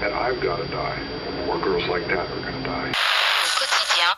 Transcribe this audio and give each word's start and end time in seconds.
And 0.00 0.14
I've 0.14 0.40
got 0.40 0.56
to 0.58 0.68
die. 0.68 0.98
More 1.46 1.58
girls 1.58 1.88
like 1.88 2.06
that 2.06 2.26
are 2.30 2.40
going 2.40 2.62
to 2.62 2.70
die. 2.70 2.92
Quotidien. 3.58 4.14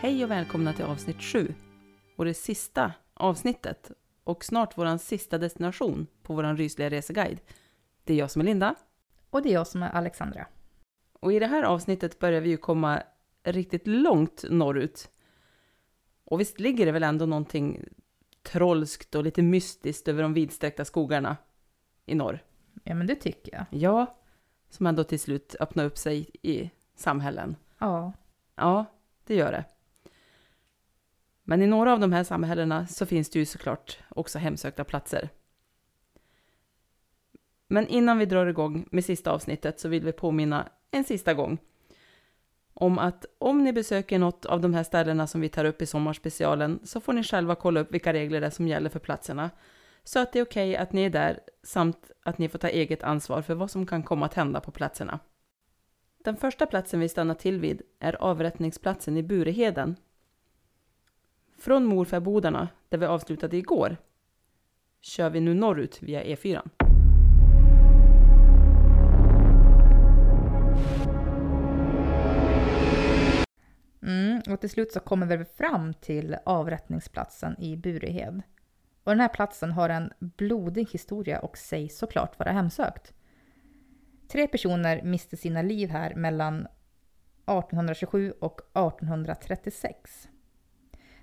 Hej 0.00 0.24
och 0.24 0.30
välkomna 0.30 0.72
till 0.72 0.84
avsnitt 0.84 1.22
7. 1.22 1.54
Och 2.16 2.24
det 2.24 2.34
sista 2.34 2.92
avsnittet 3.14 3.90
och 4.24 4.44
snart 4.44 4.78
våran 4.78 4.98
sista 4.98 5.38
destination 5.38 6.06
på 6.22 6.34
våran 6.34 6.56
rysliga 6.56 6.90
reseguide. 6.90 7.40
Det 8.04 8.12
är 8.12 8.18
jag 8.18 8.30
som 8.30 8.40
är 8.40 8.46
Linda. 8.46 8.74
Och 9.30 9.42
det 9.42 9.48
är 9.48 9.54
jag 9.54 9.66
som 9.66 9.82
är 9.82 9.90
Alexandra. 9.90 10.46
Och 11.20 11.32
i 11.32 11.38
det 11.38 11.46
här 11.46 11.62
avsnittet 11.62 12.18
börjar 12.18 12.40
vi 12.40 12.48
ju 12.48 12.56
komma 12.56 13.02
riktigt 13.42 13.86
långt 13.86 14.44
norrut. 14.50 15.10
Och 16.24 16.40
visst 16.40 16.60
ligger 16.60 16.86
det 16.86 16.92
väl 16.92 17.02
ändå 17.02 17.26
någonting 17.26 17.84
trollskt 18.42 19.14
och 19.14 19.24
lite 19.24 19.42
mystiskt 19.42 20.08
över 20.08 20.22
de 20.22 20.34
vidsträckta 20.34 20.84
skogarna 20.84 21.36
i 22.06 22.14
norr? 22.14 22.44
Ja, 22.84 22.94
men 22.94 23.06
det 23.06 23.14
tycker 23.14 23.54
jag. 23.54 23.64
Ja, 23.70 24.18
som 24.70 24.86
ändå 24.86 25.04
till 25.04 25.20
slut 25.20 25.56
öppnar 25.60 25.84
upp 25.84 25.98
sig 25.98 26.30
i 26.42 26.70
samhällen. 26.94 27.56
Ja. 27.78 28.12
Ja, 28.54 28.84
det 29.26 29.34
gör 29.34 29.52
det. 29.52 29.64
Men 31.42 31.62
i 31.62 31.66
några 31.66 31.92
av 31.92 32.00
de 32.00 32.12
här 32.12 32.24
samhällena 32.24 32.86
så 32.86 33.06
finns 33.06 33.30
det 33.30 33.38
ju 33.38 33.46
såklart 33.46 33.98
också 34.08 34.38
hemsökta 34.38 34.84
platser. 34.84 35.28
Men 37.68 37.86
innan 37.86 38.18
vi 38.18 38.26
drar 38.26 38.46
igång 38.46 38.88
med 38.90 39.04
sista 39.04 39.32
avsnittet 39.32 39.80
så 39.80 39.88
vill 39.88 40.04
vi 40.04 40.12
påminna 40.12 40.68
en 40.90 41.04
sista 41.04 41.34
gång 41.34 41.58
om 42.74 42.98
att 42.98 43.26
om 43.38 43.64
ni 43.64 43.72
besöker 43.72 44.18
något 44.18 44.46
av 44.46 44.60
de 44.60 44.74
här 44.74 44.82
ställena 44.82 45.26
som 45.26 45.40
vi 45.40 45.48
tar 45.48 45.64
upp 45.64 45.82
i 45.82 45.86
sommarspecialen 45.86 46.80
så 46.84 47.00
får 47.00 47.12
ni 47.12 47.22
själva 47.22 47.54
kolla 47.54 47.80
upp 47.80 47.94
vilka 47.94 48.12
regler 48.12 48.40
det 48.40 48.46
är 48.46 48.50
som 48.50 48.68
gäller 48.68 48.90
för 48.90 48.98
platserna 48.98 49.50
så 50.04 50.18
att 50.18 50.32
det 50.32 50.38
är 50.38 50.44
okej 50.44 50.76
att 50.76 50.92
ni 50.92 51.02
är 51.02 51.10
där 51.10 51.40
samt 51.62 52.10
att 52.22 52.38
ni 52.38 52.48
får 52.48 52.58
ta 52.58 52.68
eget 52.68 53.02
ansvar 53.02 53.42
för 53.42 53.54
vad 53.54 53.70
som 53.70 53.86
kan 53.86 54.02
komma 54.02 54.26
att 54.26 54.34
hända 54.34 54.60
på 54.60 54.70
platserna. 54.70 55.18
Den 56.24 56.36
första 56.36 56.66
platsen 56.66 57.00
vi 57.00 57.08
stannar 57.08 57.34
till 57.34 57.60
vid 57.60 57.82
är 57.98 58.22
avrättningsplatsen 58.22 59.16
i 59.16 59.22
Bureheden. 59.22 59.96
Från 61.58 61.84
morfäbodarna, 61.84 62.68
där 62.88 62.98
vi 62.98 63.06
avslutade 63.06 63.56
igår, 63.56 63.96
kör 65.00 65.30
vi 65.30 65.40
nu 65.40 65.54
norrut 65.54 66.02
via 66.02 66.22
E 66.24 66.34
E4. 66.34 66.89
Mm, 74.10 74.42
och 74.48 74.60
till 74.60 74.70
slut 74.70 74.92
så 74.92 75.00
kommer 75.00 75.36
vi 75.36 75.44
fram 75.44 75.94
till 75.94 76.36
avrättningsplatsen 76.44 77.60
i 77.60 77.76
Burehed. 77.76 78.42
Och 79.04 79.12
den 79.12 79.20
här 79.20 79.28
platsen 79.28 79.72
har 79.72 79.88
en 79.88 80.12
blodig 80.18 80.88
historia 80.90 81.40
och 81.40 81.58
sägs 81.58 81.98
såklart 81.98 82.38
vara 82.38 82.52
hemsökt. 82.52 83.14
Tre 84.28 84.46
personer 84.46 85.02
miste 85.02 85.36
sina 85.36 85.62
liv 85.62 85.90
här 85.90 86.14
mellan 86.14 86.54
1827 86.56 88.32
och 88.40 88.60
1836. 88.60 90.28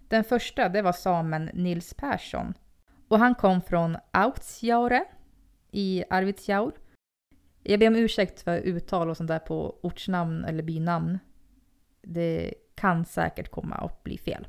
Den 0.08 0.24
första 0.24 0.70
det 0.70 0.82
var 0.82 0.92
samen 0.92 1.50
Nils 1.54 1.94
Persson. 1.94 2.54
Och 3.08 3.20
han 3.20 3.36
kom 3.36 3.62
från 3.62 3.98
Autsjaure 4.12 5.06
i 5.72 6.04
Arvidsjaur. 6.10 6.72
Jag 7.64 7.80
ber 7.80 7.88
om 7.88 7.96
ursäkt 7.96 8.42
för 8.42 8.58
uttal 8.58 9.10
och 9.10 9.18
sånt 9.18 9.28
där 9.28 9.40
på 9.40 9.80
ortsnamn 9.82 10.46
eller 10.46 10.64
bynamn. 10.64 11.20
Det 12.02 12.54
kan 12.78 13.06
säkert 13.06 13.52
komma 13.52 13.76
att 13.76 14.04
bli 14.04 14.18
fel. 14.18 14.48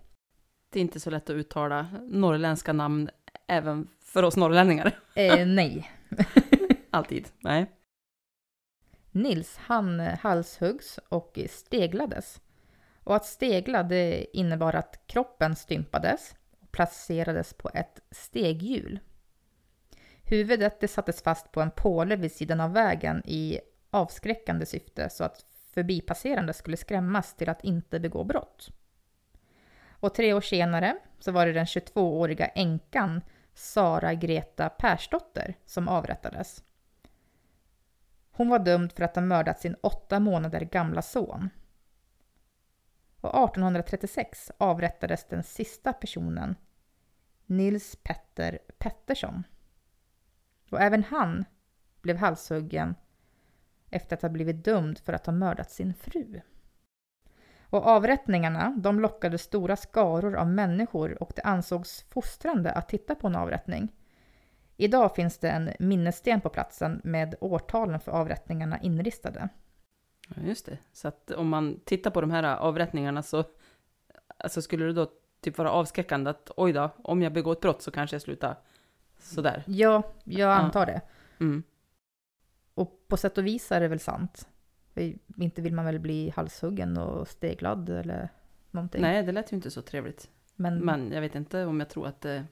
Det 0.71 0.79
är 0.79 0.83
inte 0.83 1.01
så 1.01 1.11
lätt 1.11 1.31
att 1.31 1.35
uttala 1.35 1.87
norrländska 2.09 2.73
namn 2.73 3.11
även 3.47 3.89
för 4.05 4.23
oss 4.23 4.37
norrlänningar. 4.37 4.99
Eh, 5.15 5.47
nej. 5.47 5.91
Alltid. 6.91 7.29
Nej. 7.41 7.67
Nils 9.11 9.57
han 9.57 10.01
halshuggs 10.01 10.99
och 11.09 11.39
steglades. 11.49 12.41
Och 13.05 13.17
att 13.17 13.27
stegla 13.27 13.83
det 13.83 14.37
innebar 14.37 14.75
att 14.75 15.07
kroppen 15.07 15.57
stympades 15.57 16.35
och 16.61 16.73
placerades 16.73 17.55
på 17.55 17.71
ett 17.75 18.01
steghjul. 18.11 18.99
Huvudet 20.23 20.81
det 20.81 20.89
sattes 20.89 21.23
fast 21.23 21.53
på 21.53 21.61
en 21.61 21.71
påle 21.71 22.17
vid 22.17 22.33
sidan 22.33 22.61
av 22.61 22.73
vägen 22.73 23.23
i 23.27 23.61
avskräckande 23.91 24.67
syfte 24.67 25.11
så 25.11 25.25
att 25.25 25.45
förbipasserande 25.79 26.53
skulle 26.53 26.77
skrämmas 26.77 27.35
till 27.35 27.49
att 27.49 27.65
inte 27.65 28.01
begå 28.01 28.25
brott. 28.25 28.71
Och 29.91 30.15
tre 30.15 30.33
år 30.33 30.41
senare 30.41 30.99
så 31.19 31.33
var 31.33 31.47
det 31.47 31.53
den 31.53 31.65
22-åriga 31.65 32.47
änkan 32.47 33.21
Sara 33.55 34.15
Greta 34.15 34.69
Persdotter 34.69 35.57
som 35.67 35.89
avrättades. 35.89 36.65
Hon 38.31 38.49
var 38.49 38.59
dömd 38.59 38.93
för 38.93 39.05
att 39.05 39.15
ha 39.15 39.23
mördat 39.23 39.61
sin 39.61 39.77
åtta 39.81 40.21
månader 40.21 40.61
gamla 40.61 41.03
son. 41.03 41.51
Och 43.21 43.45
1836 43.45 44.51
avrättades 44.59 45.29
den 45.29 45.43
sista 45.43 45.93
personen, 45.93 46.57
Nils 47.47 47.97
Petter 48.03 48.59
Pettersson. 48.79 49.43
Och 50.71 50.81
även 50.81 51.05
han 51.05 51.45
blev 52.03 52.17
halshuggen 52.17 52.95
efter 53.91 54.17
att 54.17 54.23
ha 54.23 54.29
blivit 54.29 54.65
dömd 54.65 54.99
för 54.99 55.13
att 55.13 55.27
ha 55.27 55.33
mördat 55.33 55.71
sin 55.71 55.95
fru. 55.95 56.41
Och 57.71 57.87
avrättningarna 57.87 58.75
de 58.79 59.01
lockade 59.01 59.39
stora 59.39 59.77
skaror 59.77 60.37
av 60.37 60.49
människor 60.51 61.23
och 61.23 61.33
det 61.37 61.43
ansågs 61.43 62.03
fostrande 62.03 62.73
att 62.73 62.89
titta 62.89 63.15
på 63.15 63.27
en 63.27 63.37
avrättning. 63.37 63.89
Idag 64.77 65.15
finns 65.15 65.39
det 65.39 65.51
en 65.51 65.71
minnessten 65.79 66.41
på 66.41 66.49
platsen 66.49 67.01
med 67.05 67.35
årtalen 67.41 68.01
för 68.01 68.13
avrättningarna 68.13 68.79
inristade. 68.79 69.49
Ja, 70.29 70.43
just 70.43 70.67
det. 70.67 70.79
Så 70.93 71.09
att 71.09 71.31
om 71.31 71.49
man 71.49 71.81
tittar 71.85 72.11
på 72.11 72.21
de 72.21 72.31
här 72.31 72.57
avrättningarna 72.57 73.23
så 73.23 73.45
alltså 74.39 74.63
skulle 74.63 74.85
det 74.85 74.93
då 74.93 75.11
typ 75.41 75.59
vara 75.59 75.71
avskräckande 75.71 76.31
att 76.31 76.51
oj 76.57 76.73
då, 76.73 76.91
om 77.03 77.23
jag 77.23 77.33
begår 77.33 77.53
ett 77.53 77.61
brott 77.61 77.83
så 77.83 77.91
kanske 77.91 78.15
jag 78.15 78.23
slutar 78.23 78.57
sådär. 79.19 79.65
Ja, 79.67 80.03
jag 80.25 80.53
antar 80.53 80.87
det. 80.87 81.01
Mm. 81.41 81.63
Och 82.79 83.09
på 83.09 83.17
sätt 83.17 83.39
och 83.39 83.47
vis 83.47 83.73
är 83.73 83.81
det 83.81 83.89
väl 83.89 84.01
sant. 84.01 84.49
För 84.95 85.15
inte 85.37 85.63
vill 85.63 85.75
man 85.75 85.85
väl 85.85 86.01
bli 86.01 86.31
halshuggen 86.31 86.99
och 86.99 87.29
steglad 87.29 87.89
eller 87.89 88.29
någonting. 88.71 89.03
Nej, 89.03 89.23
det 89.23 89.33
lät 89.33 89.53
ju 89.53 89.57
inte 89.57 89.71
så 89.71 89.83
trevligt. 89.83 90.31
men, 90.57 90.79
Men 90.79 91.13
jag 91.13 91.21
vet 91.21 91.35
inte 91.35 91.65
om 91.65 91.81
jag 91.81 91.89
tror 91.89 92.07
att 92.07 92.21
det 92.21 92.45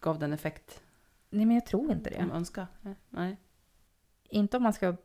gav 0.00 0.18
den 0.18 0.32
effekt 0.32 0.82
nej, 1.30 1.46
men 1.46 1.54
jag 1.54 1.66
tror 1.66 1.92
inte 1.92 2.10
det. 2.10 2.16
de 2.16 2.32
önskade. 2.32 2.66
Nej. 3.08 3.36
Inte 4.22 4.56
om 4.56 4.62
man 4.62 4.72
ska 4.72 4.96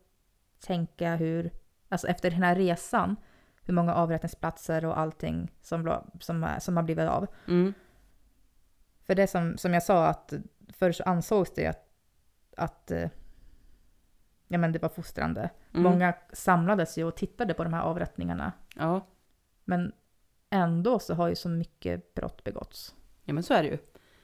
tänka 0.60 1.16
hur, 1.16 1.52
alltså 1.90 2.08
efter 2.08 2.32
den 2.32 2.44
här 2.44 2.56
resan, 2.56 3.16
hur 3.64 3.74
många 3.74 3.94
avrättningsplatser 3.94 4.86
och 4.86 5.00
allting 5.00 5.52
som, 5.62 6.02
som, 6.20 6.48
som 6.60 6.78
har 6.78 6.84
blivit 6.84 7.10
av. 7.10 7.28
Mm. 7.48 7.74
För 9.02 9.16
det 9.16 9.28
som, 9.28 9.58
som 9.58 9.74
jag 9.74 9.84
sa, 9.84 10.08
att 10.08 10.34
förr 10.74 10.92
så 10.92 11.04
ansågs 11.04 11.54
det 11.56 11.68
att, 11.68 11.90
att 12.58 12.92
eh, 12.92 13.10
ja, 14.48 14.58
men 14.58 14.72
det 14.72 14.80
var 14.82 14.90
fostrande. 14.90 15.50
Mm. 15.74 15.84
Många 15.84 16.14
samlades 16.34 16.98
ju 16.98 17.04
och 17.04 17.16
tittade 17.16 17.54
på 17.54 17.64
de 17.64 17.74
här 17.74 17.82
avrättningarna. 17.82 18.52
Ja. 18.76 19.08
Men 19.66 19.92
ändå 20.50 21.00
så 21.00 21.14
har 21.14 21.28
ju 21.28 21.36
så 21.36 21.50
mycket 21.50 22.14
brott 22.14 22.44
begåtts. 22.44 22.96
ja, 23.24 23.34
men 23.34 23.44
så 23.44 23.54
är 23.54 23.64
det 23.64 23.70
ju. 23.70 23.78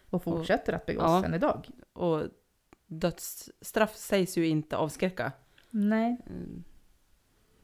Och 0.09 0.23
fortsätter 0.23 0.73
att 0.73 0.85
begås 0.85 1.03
Ja. 1.03 1.25
än 1.25 1.33
idag. 1.33 1.69
Och 1.93 2.21
dödsstraff 2.87 3.95
sägs 3.95 4.37
ju 4.37 4.47
inte 4.47 4.77
avskräcka 4.77 5.31
Nej. 5.69 6.17
mm, 6.27 6.63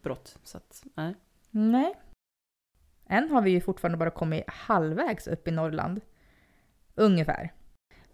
brott. 0.02 0.38
Så 0.44 0.58
att, 0.58 0.84
nej. 0.94 1.16
Nej. 1.52 1.94
Än 3.06 3.30
har 3.32 3.42
vi 3.42 3.52
ju 3.52 3.62
fortfarande 3.62 3.98
bara 3.98 4.12
kommit 4.12 4.44
halvvägs 4.48 5.28
upp 5.28 5.48
i 5.48 5.52
Norrland. 5.52 6.02
Ungefär. 6.96 7.54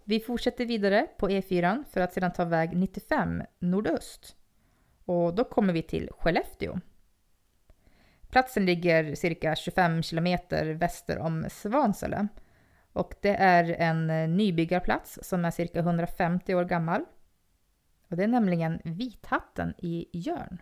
Vi 0.04 0.20
fortsätter 0.20 0.66
vidare 0.66 1.06
på 1.18 1.28
E4 1.28 1.84
för 1.90 2.00
att 2.00 2.12
sedan 2.12 2.32
ta 2.32 2.44
väg 2.44 2.76
95 2.76 3.42
nordöst. 3.58 4.35
Och 5.06 5.34
då 5.34 5.44
kommer 5.44 5.72
vi 5.72 5.82
till 5.82 6.10
Skellefteå. 6.18 6.80
Platsen 8.28 8.66
ligger 8.66 9.14
cirka 9.14 9.56
25 9.56 10.02
kilometer 10.02 10.66
väster 10.66 11.18
om 11.18 11.46
Svansele. 11.50 12.28
Och 12.92 13.14
det 13.20 13.34
är 13.34 13.64
en 13.64 14.36
nybyggarplats 14.36 15.18
som 15.22 15.44
är 15.44 15.50
cirka 15.50 15.78
150 15.78 16.54
år 16.54 16.64
gammal. 16.64 17.04
Och 18.10 18.16
det 18.16 18.22
är 18.22 18.28
nämligen 18.28 18.80
Vithatten 18.84 19.74
i 19.78 20.06
Jörn. 20.12 20.60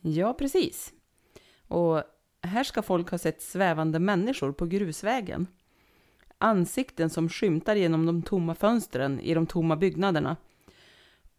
Ja, 0.00 0.34
precis. 0.34 0.92
Och 1.68 2.02
här 2.42 2.64
ska 2.64 2.82
folk 2.82 3.10
ha 3.10 3.18
sett 3.18 3.42
svävande 3.42 3.98
människor 3.98 4.52
på 4.52 4.66
grusvägen. 4.66 5.46
Ansikten 6.38 7.10
som 7.10 7.28
skymtar 7.28 7.76
genom 7.76 8.06
de 8.06 8.22
tomma 8.22 8.54
fönstren 8.54 9.20
i 9.20 9.34
de 9.34 9.46
tomma 9.46 9.76
byggnaderna. 9.76 10.36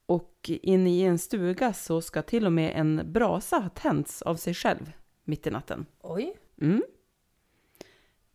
Och 0.06 0.50
inne 0.50 0.90
i 0.90 1.02
en 1.02 1.20
stuga 1.20 1.74
så 1.74 2.02
ska 2.02 2.22
till 2.22 2.46
och 2.46 2.54
med 2.54 2.72
en 2.76 3.12
brasa 3.14 3.58
ha 3.58 3.70
tänts 3.70 4.22
av 4.22 4.36
sig 4.36 4.54
själv 4.54 4.92
mitt 5.24 5.48
i 5.48 5.52
natten. 5.52 5.86
Oj! 6.02 6.38
Mm. 6.62 6.84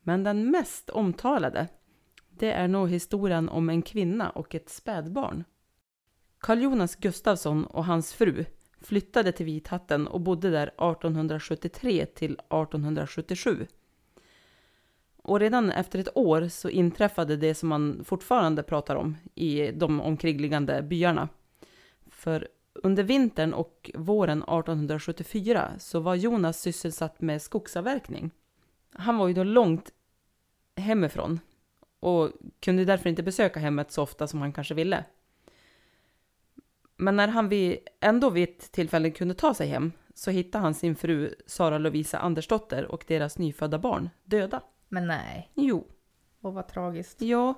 Men 0.00 0.25
den 0.25 0.50
mest 0.50 0.91
omtalade, 0.91 1.69
det 2.31 2.53
är 2.53 2.69
nog 2.69 2.91
historien 2.91 3.49
om 3.49 3.70
en 3.70 3.82
kvinna 3.82 4.31
och 4.31 4.55
ett 4.55 4.69
spädbarn. 4.69 5.44
Karl 6.38 6.62
Jonas 6.62 6.97
Gustafsson 6.97 7.65
och 7.65 7.85
hans 7.85 8.12
fru 8.12 8.44
flyttade 8.81 9.32
till 9.32 9.47
Vithatten 9.47 10.06
och 10.06 10.20
bodde 10.20 10.50
där 10.50 10.67
1873 10.67 12.06
till 12.06 12.32
1877. 12.32 13.67
Och 15.22 15.40
redan 15.40 15.70
efter 15.70 15.98
ett 15.98 16.16
år 16.16 16.48
så 16.48 16.69
inträffade 16.69 17.36
det 17.36 17.54
som 17.54 17.69
man 17.69 18.04
fortfarande 18.04 18.62
pratar 18.62 18.96
om 18.96 19.16
i 19.34 19.70
de 19.70 20.00
omkringliggande 20.00 20.82
byarna. 20.82 21.28
För 22.06 22.48
under 22.74 23.02
vintern 23.02 23.52
och 23.52 23.90
våren 23.94 24.38
1874 24.38 25.70
så 25.78 26.00
var 26.00 26.14
Jonas 26.14 26.60
sysselsatt 26.60 27.20
med 27.20 27.42
skogsavverkning. 27.42 28.30
Han 28.92 29.16
var 29.16 29.28
ju 29.28 29.34
då 29.34 29.44
långt 29.44 29.92
hemifrån 30.76 31.40
och 32.00 32.30
kunde 32.60 32.84
därför 32.84 33.08
inte 33.10 33.22
besöka 33.22 33.60
hemmet 33.60 33.92
så 33.92 34.02
ofta 34.02 34.26
som 34.26 34.40
han 34.40 34.52
kanske 34.52 34.74
ville. 34.74 35.04
Men 36.96 37.16
när 37.16 37.28
han 37.28 37.48
vid, 37.48 37.78
ändå 38.00 38.30
vid 38.30 38.48
ett 38.48 38.72
tillfälle 38.72 39.10
kunde 39.10 39.34
ta 39.34 39.54
sig 39.54 39.69
hem 39.69 39.92
så 40.14 40.30
hittade 40.30 40.64
han 40.64 40.74
sin 40.74 40.96
fru 40.96 41.34
Sara 41.46 41.78
Lovisa 41.78 42.19
Andersdotter 42.19 42.84
och 42.84 43.04
deras 43.08 43.38
nyfödda 43.38 43.78
barn 43.78 44.10
döda. 44.24 44.62
Men 44.93 45.06
nej. 45.06 45.50
Jo, 45.55 45.87
Och 46.41 46.55
vad 46.55 46.69
tragiskt. 46.69 47.21
ja. 47.23 47.55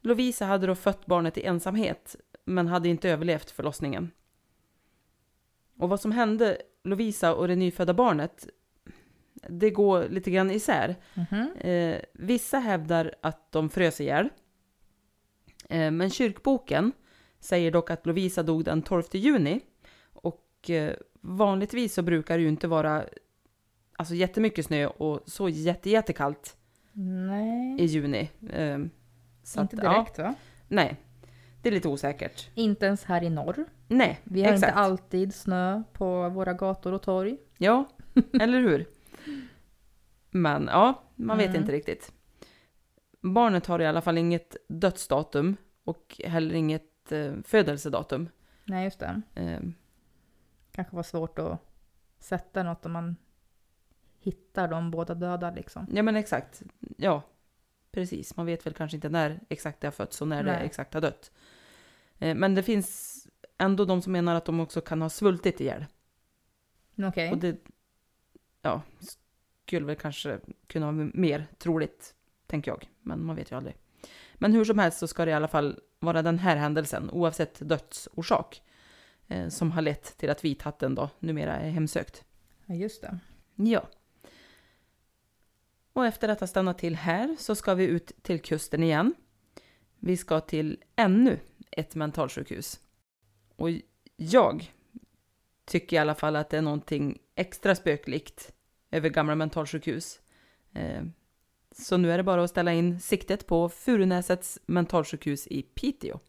Lovisa 0.00 0.44
hade 0.44 0.66
då 0.66 0.74
fött 0.74 1.06
barnet 1.06 1.38
i 1.38 1.44
ensamhet 1.44 2.16
men 2.44 2.66
hade 2.68 2.88
inte 2.88 3.10
överlevt 3.10 3.50
förlossningen. 3.50 4.10
Och 5.78 5.88
vad 5.88 6.00
som 6.00 6.12
hände 6.12 6.62
Lovisa 6.84 7.34
och 7.34 7.48
det 7.48 7.56
nyfödda 7.56 7.94
barnet, 7.94 8.48
det 9.34 9.70
går 9.70 10.08
lite 10.08 10.30
grann 10.30 10.50
isär. 10.50 10.96
Mhm. 11.14 11.52
Eh, 11.60 12.00
vissa 12.12 12.58
hävdar 12.58 13.14
att 13.20 13.52
de 13.52 13.70
frös 13.70 14.00
ihjäl. 14.00 14.28
Eh, 15.68 15.90
men 15.90 16.10
kyrkboken 16.10 16.92
säger 17.40 17.70
dock 17.70 17.90
att 17.90 18.06
Lovisa 18.06 18.42
dog 18.42 18.64
den 18.64 18.82
12 18.82 19.02
juni. 19.12 19.60
Och 20.12 20.70
eh, 20.70 20.94
vanligtvis 21.20 21.94
så 21.94 22.02
brukar 22.02 22.36
det 22.38 22.42
ju 22.42 22.48
inte 22.48 22.68
vara 22.68 23.04
alltså, 23.96 24.14
jättemycket 24.14 24.66
snö 24.66 24.86
och 24.86 25.20
så 25.26 25.48
jätte, 25.48 25.90
jättekallt 25.90 26.56
Nej, 26.92 27.80
i 27.80 27.84
juni. 27.84 28.30
Eh, 28.50 28.78
så 29.42 29.60
inte 29.60 29.76
att, 29.76 29.82
direkt 29.82 30.18
va? 30.18 30.24
Ja, 30.24 30.34
nej, 30.68 30.96
det 31.62 31.68
är 31.68 31.72
lite 31.72 31.88
osäkert. 31.88 32.50
Inte 32.54 32.86
ens 32.86 33.04
här 33.04 33.22
i 33.22 33.30
norr. 33.30 33.64
Nej, 33.88 34.20
Vi 34.24 34.42
har 34.42 34.52
exakt. 34.52 34.70
inte 34.70 34.80
alltid 34.80 35.34
snö 35.34 35.82
på 35.92 36.28
våra 36.28 36.52
gator 36.54 36.92
och 36.92 37.02
torg. 37.02 37.36
Ja, 37.58 37.84
eller 38.40 38.60
hur? 38.60 38.86
Men 40.30 40.66
ja, 40.66 41.02
man 41.16 41.38
vet 41.38 41.48
Mm. 41.48 41.60
inte 41.60 41.72
riktigt. 41.72 42.12
Barnet 43.20 43.66
har 43.66 43.80
i 43.80 43.86
alla 43.86 44.00
fall 44.00 44.18
inget 44.18 44.56
dödsdatum 44.68 45.56
och 45.84 46.20
heller 46.24 46.54
inget 46.54 47.12
eh, 47.12 47.32
födelsedatum. 47.44 48.28
Nej, 48.64 48.84
just 48.84 48.98
det. 48.98 49.22
Eh, 49.34 49.60
Kanske 50.72 50.96
var 50.96 51.02
svårt 51.02 51.38
att 51.38 51.58
sätta 52.18 52.62
något 52.62 52.86
om 52.86 52.92
man 52.92 53.16
hittar 54.22 54.68
de 54.68 54.90
båda 54.90 55.14
döda 55.14 55.50
liksom. 55.50 55.86
ja, 55.92 56.02
men 56.02 56.16
exakt. 56.16 56.62
Ja, 56.96 57.22
precis. 57.92 58.36
Man 58.36 58.46
vet 58.46 58.66
väl 58.66 58.74
kanske 58.74 58.96
inte 58.96 59.08
när 59.08 59.40
exakt 59.48 59.80
det 59.80 59.86
har 59.86 59.92
fötts 59.92 60.20
och 60.20 60.28
när 60.28 60.44
det 60.44 60.52
Nej. 60.52 60.66
exakt 60.66 60.94
har 60.94 61.00
dött. 61.00 61.30
Eh, 62.18 62.34
men 62.34 62.54
det 62.54 62.62
finns 62.62 63.18
ändå 63.58 63.84
de 63.84 64.02
som 64.02 64.12
menar 64.12 64.34
att 64.34 64.44
de 64.44 64.60
också 64.60 64.80
kan 64.80 65.02
ha 65.02 65.08
svultit 65.08 65.60
ihjäl. 65.60 65.86
Okej. 66.98 67.30
Och 67.30 67.38
det 67.38 67.56
ja, 68.62 68.82
skulle 69.66 69.86
väl 69.86 69.96
kanske 69.96 70.38
kunna 70.66 70.92
vara 70.92 71.10
mer 71.14 71.46
troligt, 71.58 72.14
tänker 72.46 72.70
jag. 72.70 72.88
Men 73.00 73.24
man 73.24 73.36
vet 73.36 73.52
ju 73.52 73.56
aldrig. 73.56 73.76
Men 74.34 74.52
hur 74.52 74.64
som 74.64 74.78
helst 74.78 74.98
så 74.98 75.06
ska 75.06 75.24
det 75.24 75.30
i 75.30 75.34
alla 75.34 75.48
fall 75.48 75.80
vara 75.98 76.22
den 76.22 76.38
här 76.38 76.56
händelsen, 76.56 77.10
oavsett 77.10 77.68
dödsorsak, 77.68 78.62
eh, 79.28 79.48
som 79.48 79.70
har 79.70 79.82
lett 79.82 80.18
till 80.18 80.30
att 80.30 80.44
vithatten 80.44 80.94
då 80.94 81.10
numera 81.18 81.56
är 81.56 81.70
hemsökt. 81.70 82.24
Ja, 82.66 82.74
just 82.74 83.02
det. 83.02 83.18
Ja. 83.54 83.88
Och 85.92 86.06
efter 86.06 86.28
att 86.28 86.40
ha 86.40 86.46
stannat 86.46 86.78
till 86.78 86.96
här 86.96 87.36
så 87.38 87.54
ska 87.54 87.74
vi 87.74 87.84
ut 87.84 88.12
till 88.22 88.40
kusten 88.40 88.82
igen. 88.82 89.14
Vi 89.98 90.16
ska 90.16 90.40
till 90.40 90.82
ännu 90.96 91.38
ett 91.70 91.94
mentalsjukhus. 91.94 92.80
Och 93.56 93.68
jag 94.16 94.72
tycker 95.64 95.96
i 95.96 95.98
alla 95.98 96.14
fall 96.14 96.36
att 96.36 96.50
det 96.50 96.58
är 96.58 96.62
någonting 96.62 97.18
extra 97.34 97.74
spöklikt 97.74 98.52
över 98.90 99.08
gamla 99.08 99.34
mentalsjukhus. 99.34 100.20
Eh, 100.72 101.02
så 101.72 101.96
nu 101.96 102.12
är 102.12 102.16
det 102.16 102.24
bara 102.24 102.44
att 102.44 102.50
ställa 102.50 102.72
in 102.72 103.00
siktet 103.00 103.46
på 103.46 103.68
Furunäsets 103.68 104.58
mentalsjukhus 104.66 105.46
i 105.46 105.62
Piteå. 105.62 106.20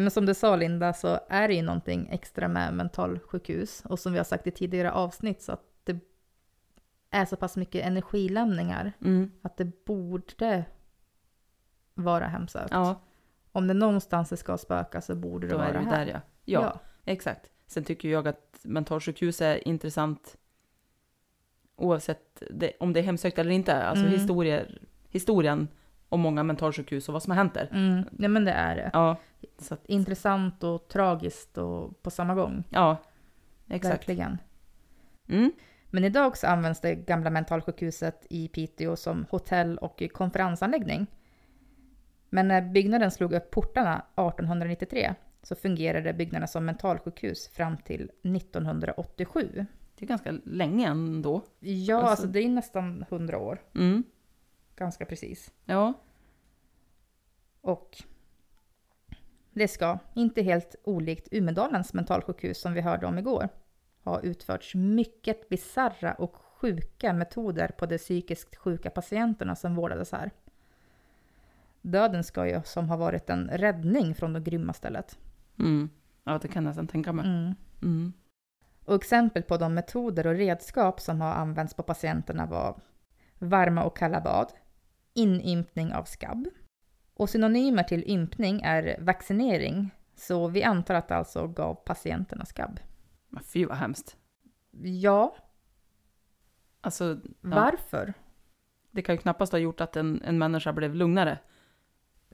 Men 0.00 0.10
som 0.10 0.26
du 0.26 0.34
sa 0.34 0.56
Linda 0.56 0.92
så 0.92 1.20
är 1.28 1.48
det 1.48 1.54
ju 1.54 1.62
någonting 1.62 2.08
extra 2.10 2.48
med 2.48 2.74
mentalsjukhus. 2.74 3.82
Och 3.84 3.98
som 3.98 4.12
vi 4.12 4.18
har 4.18 4.24
sagt 4.24 4.46
i 4.46 4.50
tidigare 4.50 4.92
avsnitt 4.92 5.42
så 5.42 5.52
att 5.52 5.62
det 5.84 5.98
är 7.10 7.24
så 7.24 7.36
pass 7.36 7.56
mycket 7.56 7.86
energilämningar 7.86 8.92
Mm. 9.00 9.30
att 9.42 9.56
det 9.56 9.84
borde 9.84 10.64
vara 11.94 12.26
hemsökt. 12.26 12.70
Ja, 12.70 13.00
Om 13.52 13.66
det 13.68 13.74
någonstans 13.74 14.28
det 14.28 14.36
ska 14.36 14.58
spöka 14.58 15.00
så 15.00 15.14
borde 15.14 15.46
det 15.46 15.52
då 15.52 15.58
vara 15.58 15.68
är 15.68 15.72
det 15.72 15.78
här. 15.78 16.06
där 16.06 16.12
ja. 16.12 16.20
ja. 16.62 16.80
Exakt. 17.04 17.50
Sen 17.66 17.84
tycker 17.84 18.08
jag 18.08 18.28
att 18.28 18.60
mentalsjukhus 18.62 19.40
är 19.40 19.68
intressant 19.68 20.36
oavsett 21.76 22.42
det, 22.50 22.72
om 22.80 22.92
det 22.92 23.00
är 23.00 23.04
hemsökt 23.04 23.38
eller 23.38 23.50
inte. 23.50 23.82
Alltså 23.82 24.04
Mm. 24.06 24.18
historier, 24.18 24.78
historien 25.08 25.68
om 26.08 26.20
många 26.20 26.42
mentalsjukhus 26.42 27.08
och 27.08 27.12
vad 27.12 27.22
som 27.22 27.30
har 27.30 27.36
hänt 27.36 27.54
där. 27.54 27.68
Mm, 27.72 28.04
ja 28.18 28.28
men 28.28 28.44
det 28.44 28.52
är 28.52 28.76
det. 28.76 28.90
Ja, 28.92 29.16
så 29.58 29.74
att, 29.74 29.86
Intressant 29.86 30.64
och 30.64 30.88
tragiskt 30.88 31.58
och 31.58 32.02
på 32.02 32.10
samma 32.10 32.34
gång. 32.34 32.64
ja 32.70 32.96
exakt. 33.68 33.94
Verkligen. 33.94 34.38
Mm. 35.28 35.52
Men 35.90 36.04
idag 36.04 36.36
så 36.36 36.46
används 36.46 36.80
det 36.80 36.94
gamla 36.94 37.30
mentalsjukhuset 37.30 38.26
i 38.30 38.48
Piteå 38.48 38.96
som 38.96 39.26
hotell 39.30 39.78
och 39.78 40.02
konferensanläggning. 40.12 41.06
Men 42.30 42.48
när 42.48 42.62
byggnaden 42.62 43.10
slog 43.10 43.32
upp 43.32 43.50
portarna 43.50 43.94
1893 44.16 45.14
så 45.42 45.54
fungerade 45.54 46.12
byggnaden 46.12 46.48
som 46.48 46.64
mentalsjukhus 46.64 47.48
fram 47.48 47.76
till 47.76 48.10
1987. 48.22 49.66
Det 49.98 50.04
är 50.04 50.08
ganska 50.08 50.32
länge 50.44 50.88
ändå. 50.88 51.42
Ja, 51.60 51.96
Alltså- 51.96 52.10
alltså, 52.10 52.26
det 52.26 52.40
är 52.40 52.48
nästan 52.48 53.04
100 53.08 53.38
år. 53.38 53.58
Mm. 53.74 54.04
Ganska 54.78 55.04
precis. 55.04 55.52
Ja, 55.64 55.92
Och 57.60 58.02
det 59.52 59.68
ska, 59.68 59.98
inte 60.14 60.42
helt 60.42 60.74
olikt 60.84 61.28
Umedalens 61.30 61.94
mentalsjukhus 61.94 62.60
som 62.60 62.72
vi 62.72 62.80
hörde 62.80 63.06
om 63.06 63.18
igår, 63.18 63.48
ha 64.04 64.20
utförts 64.20 64.74
mycket 64.74 65.48
bisarra 65.48 66.14
och 66.14 66.36
sjuka 66.36 67.12
metoder 67.12 67.68
på 67.68 67.86
de 67.86 67.98
psykiskt 67.98 68.56
sjuka 68.56 68.90
patienterna 68.90 69.56
som 69.56 69.74
vårdades 69.74 70.12
här. 70.12 70.30
Döden 71.82 72.24
ska 72.24 72.48
ju 72.48 72.60
som 72.64 72.88
ha 72.88 72.96
varit 72.96 73.30
en 73.30 73.48
räddning 73.48 74.14
från 74.14 74.32
det 74.32 74.40
grymma 74.40 74.72
stället. 74.72 75.18
mm. 75.58 75.90
ja 76.24 76.38
det 76.42 76.48
kan 76.48 76.64
jag 76.64 76.68
nästan 76.68 76.86
tänka 76.86 77.12
mig. 77.12 77.26
Mm. 77.26 77.54
Mm. 77.82 78.12
Och 78.84 78.94
exempel 78.94 79.42
på 79.42 79.56
de 79.56 79.74
metoder 79.74 80.26
och 80.26 80.34
redskap 80.34 81.00
som 81.00 81.20
har 81.20 81.32
använts 81.32 81.74
på 81.74 81.82
patienterna 81.82 82.46
var 82.46 82.80
varma 83.38 83.84
och 83.84 83.96
kalla 83.96 84.20
bad, 84.20 84.52
inympning 85.18 85.92
av 85.94 86.04
skabb. 86.04 86.48
Och 87.14 87.30
synonymer 87.30 87.82
till 87.82 88.10
ympning 88.10 88.60
är 88.64 88.96
vaccinering, 89.00 89.90
så 90.14 90.48
vi 90.48 90.62
antar 90.62 90.94
att 90.94 91.08
det 91.08 91.16
alltså 91.16 91.46
gav 91.48 91.74
patienterna 91.74 92.44
skabb. 92.44 92.80
Men 93.28 93.42
Fy 93.42 93.64
vad 93.66 93.76
hemskt. 93.76 94.16
Ja, 94.82 95.36
Alltså, 96.80 97.20
varför? 97.40 98.14
det 98.90 99.02
kan 99.02 99.14
ju 99.14 99.18
knappast 99.20 99.52
ha 99.52 99.58
gjort 99.58 99.80
att 99.80 99.96
en, 99.96 100.22
en 100.22 100.38
människa 100.38 100.72
blev 100.72 100.94
lugnare. 100.94 101.38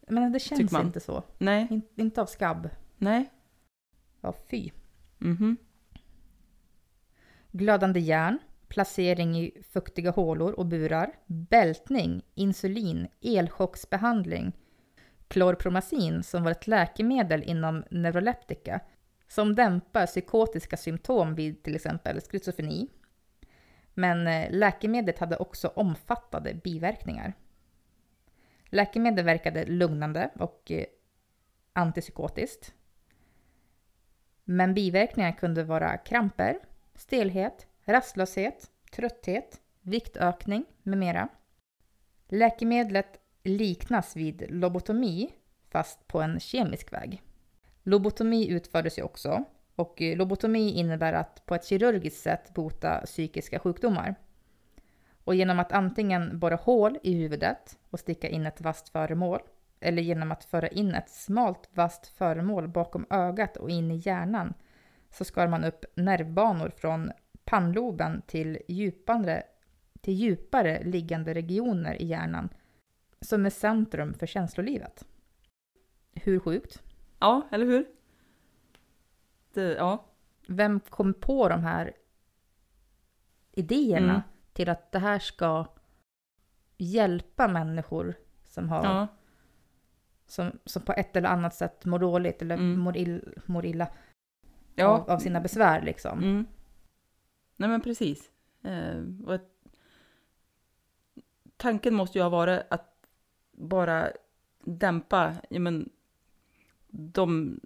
Men 0.08 0.32
det 0.32 0.40
känns 0.40 0.72
inte 0.72 1.00
så. 1.00 1.22
Nej, 1.38 1.66
In, 1.70 1.82
inte 1.96 2.22
av 2.22 2.26
skabb. 2.26 2.70
nej. 2.98 3.30
Ja, 4.20 4.34
fy. 4.50 4.70
Mhm. 5.18 5.56
Glödande 7.50 8.00
järn, 8.00 8.38
placering 8.74 9.36
i 9.36 9.62
fuktiga 9.70 10.10
hålor 10.10 10.52
och 10.52 10.66
burar, 10.66 11.12
bältning, 11.26 12.22
insulin, 12.34 13.08
elchocksbehandling, 13.20 14.52
klorpromazin 15.28 16.22
som 16.22 16.42
var 16.42 16.50
ett 16.50 16.66
läkemedel 16.66 17.42
inom 17.42 17.84
neuroleptika 17.90 18.80
som 19.28 19.54
dämpar 19.54 20.06
psykotiska 20.06 20.76
symptom 20.76 21.34
vid 21.34 21.62
till 21.62 21.74
exempel 21.74 22.20
schizofreni. 22.20 22.88
Men 23.94 24.26
eh, 24.26 24.50
läkemedlet 24.50 25.18
hade 25.18 25.36
också 25.36 25.68
omfattande 25.68 26.54
biverkningar. 26.54 27.32
Läkemedlet 28.64 29.24
verkade 29.24 29.64
lugnande 29.66 30.30
och 30.38 30.70
eh, 30.70 30.84
antipsykotiskt. 31.72 32.74
Men 34.44 34.74
biverkningar 34.74 35.32
kunde 35.32 35.64
vara 35.64 35.96
kramper, 35.96 36.58
stelhet, 36.94 37.66
rastlöshet, 37.84 38.70
trötthet, 38.92 39.60
viktökning 39.80 40.64
med 40.82 40.98
mera. 40.98 41.28
Läkemedlet 42.28 43.20
liknas 43.42 44.16
vid 44.16 44.44
lobotomi 44.48 45.30
fast 45.70 46.06
på 46.06 46.20
en 46.20 46.40
kemisk 46.40 46.92
väg. 46.92 47.22
Lobotomi 47.82 48.48
utfördes 48.48 48.98
ju 48.98 49.02
också 49.02 49.44
och 49.76 49.96
lobotomi 50.00 50.70
innebär 50.70 51.12
att 51.12 51.46
på 51.46 51.54
ett 51.54 51.64
kirurgiskt 51.64 52.22
sätt 52.22 52.54
bota 52.54 53.00
psykiska 53.04 53.58
sjukdomar. 53.58 54.14
Och 55.24 55.34
genom 55.34 55.60
att 55.60 55.72
antingen 55.72 56.38
borra 56.38 56.56
hål 56.56 56.98
i 57.02 57.14
huvudet 57.14 57.78
och 57.90 58.00
sticka 58.00 58.28
in 58.28 58.46
ett 58.46 58.60
vasst 58.60 58.88
föremål 58.88 59.40
eller 59.80 60.02
genom 60.02 60.32
att 60.32 60.44
föra 60.44 60.68
in 60.68 60.94
ett 60.94 61.10
smalt 61.10 61.68
vasst 61.74 62.06
föremål 62.06 62.68
bakom 62.68 63.06
ögat 63.10 63.56
och 63.56 63.70
in 63.70 63.90
i 63.90 64.02
hjärnan 64.04 64.54
så 65.10 65.24
skar 65.24 65.48
man 65.48 65.64
upp 65.64 65.84
nervbanor 65.94 66.72
från 66.76 67.12
pannloben 67.44 68.22
till 68.26 68.58
djupare, 68.68 69.42
till 70.00 70.14
djupare 70.14 70.82
liggande 70.84 71.34
regioner 71.34 72.02
i 72.02 72.06
hjärnan 72.06 72.48
som 73.20 73.46
är 73.46 73.50
centrum 73.50 74.14
för 74.14 74.26
känslolivet. 74.26 75.04
Hur 76.12 76.40
sjukt? 76.40 76.82
Ja, 77.18 77.48
eller 77.50 77.66
hur? 77.66 77.86
Det, 79.52 79.62
ja. 79.74 80.04
Vem 80.46 80.80
kom 80.80 81.14
på 81.14 81.48
de 81.48 81.60
här 81.62 81.92
idéerna 83.52 84.12
Mm. 84.14 84.22
till 84.52 84.68
att 84.68 84.92
det 84.92 84.98
här 84.98 85.18
ska 85.18 85.66
hjälpa 86.76 87.48
människor 87.48 88.14
som, 88.44 88.68
har, 88.68 88.84
ja. 88.84 89.06
som, 90.26 90.58
som 90.64 90.82
på 90.82 90.92
ett 90.92 91.16
eller 91.16 91.28
annat 91.28 91.54
sätt 91.54 91.84
mår 91.84 91.98
dåligt 91.98 92.42
eller 92.42 92.54
Mm. 92.54 92.78
mår, 92.80 92.96
ill, 92.96 93.34
mår 93.46 93.66
illa 93.66 93.88
Ja. 94.74 94.86
av, 94.86 95.10
av 95.10 95.18
sina 95.18 95.40
besvär 95.40 95.82
liksom. 95.82 96.18
Mm. 96.18 96.46
Nej 97.56 97.68
men 97.68 97.80
precis. 97.80 98.30
Eh, 98.62 99.02
och 99.26 99.40
tanken 101.56 101.94
måste 101.94 102.18
ju 102.18 102.22
ha 102.22 102.28
varit 102.28 102.62
att 102.70 103.06
bara 103.52 104.10
dämpa 104.64 105.34
ja, 105.50 105.60
men, 105.60 105.88
de 106.86 107.60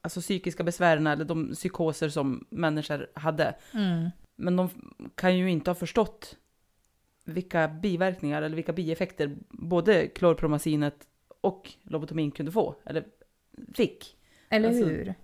alltså, 0.00 0.20
psykiska 0.20 0.62
besvären 0.62 1.06
eller 1.06 1.24
de 1.24 1.52
psykoser 1.52 2.08
som 2.08 2.46
människor 2.50 3.10
hade. 3.14 3.54
Mm. 3.74 4.10
Men 4.36 4.56
de 4.56 4.68
kan 5.14 5.38
ju 5.38 5.50
inte 5.50 5.70
ha 5.70 5.74
förstått 5.74 6.36
vilka 7.24 7.68
biverkningar 7.68 8.42
eller 8.42 8.56
vilka 8.56 8.72
bieffekter 8.72 9.36
både 9.48 10.06
klorpromazinet 10.06 11.08
och 11.40 11.72
lobotomin 11.82 12.30
kunde 12.30 12.52
få, 12.52 12.74
eller 12.84 13.04
fick. 13.74 14.16
Eller 14.48 14.68
Alltså, 14.68 14.84
hur? 14.84 15.14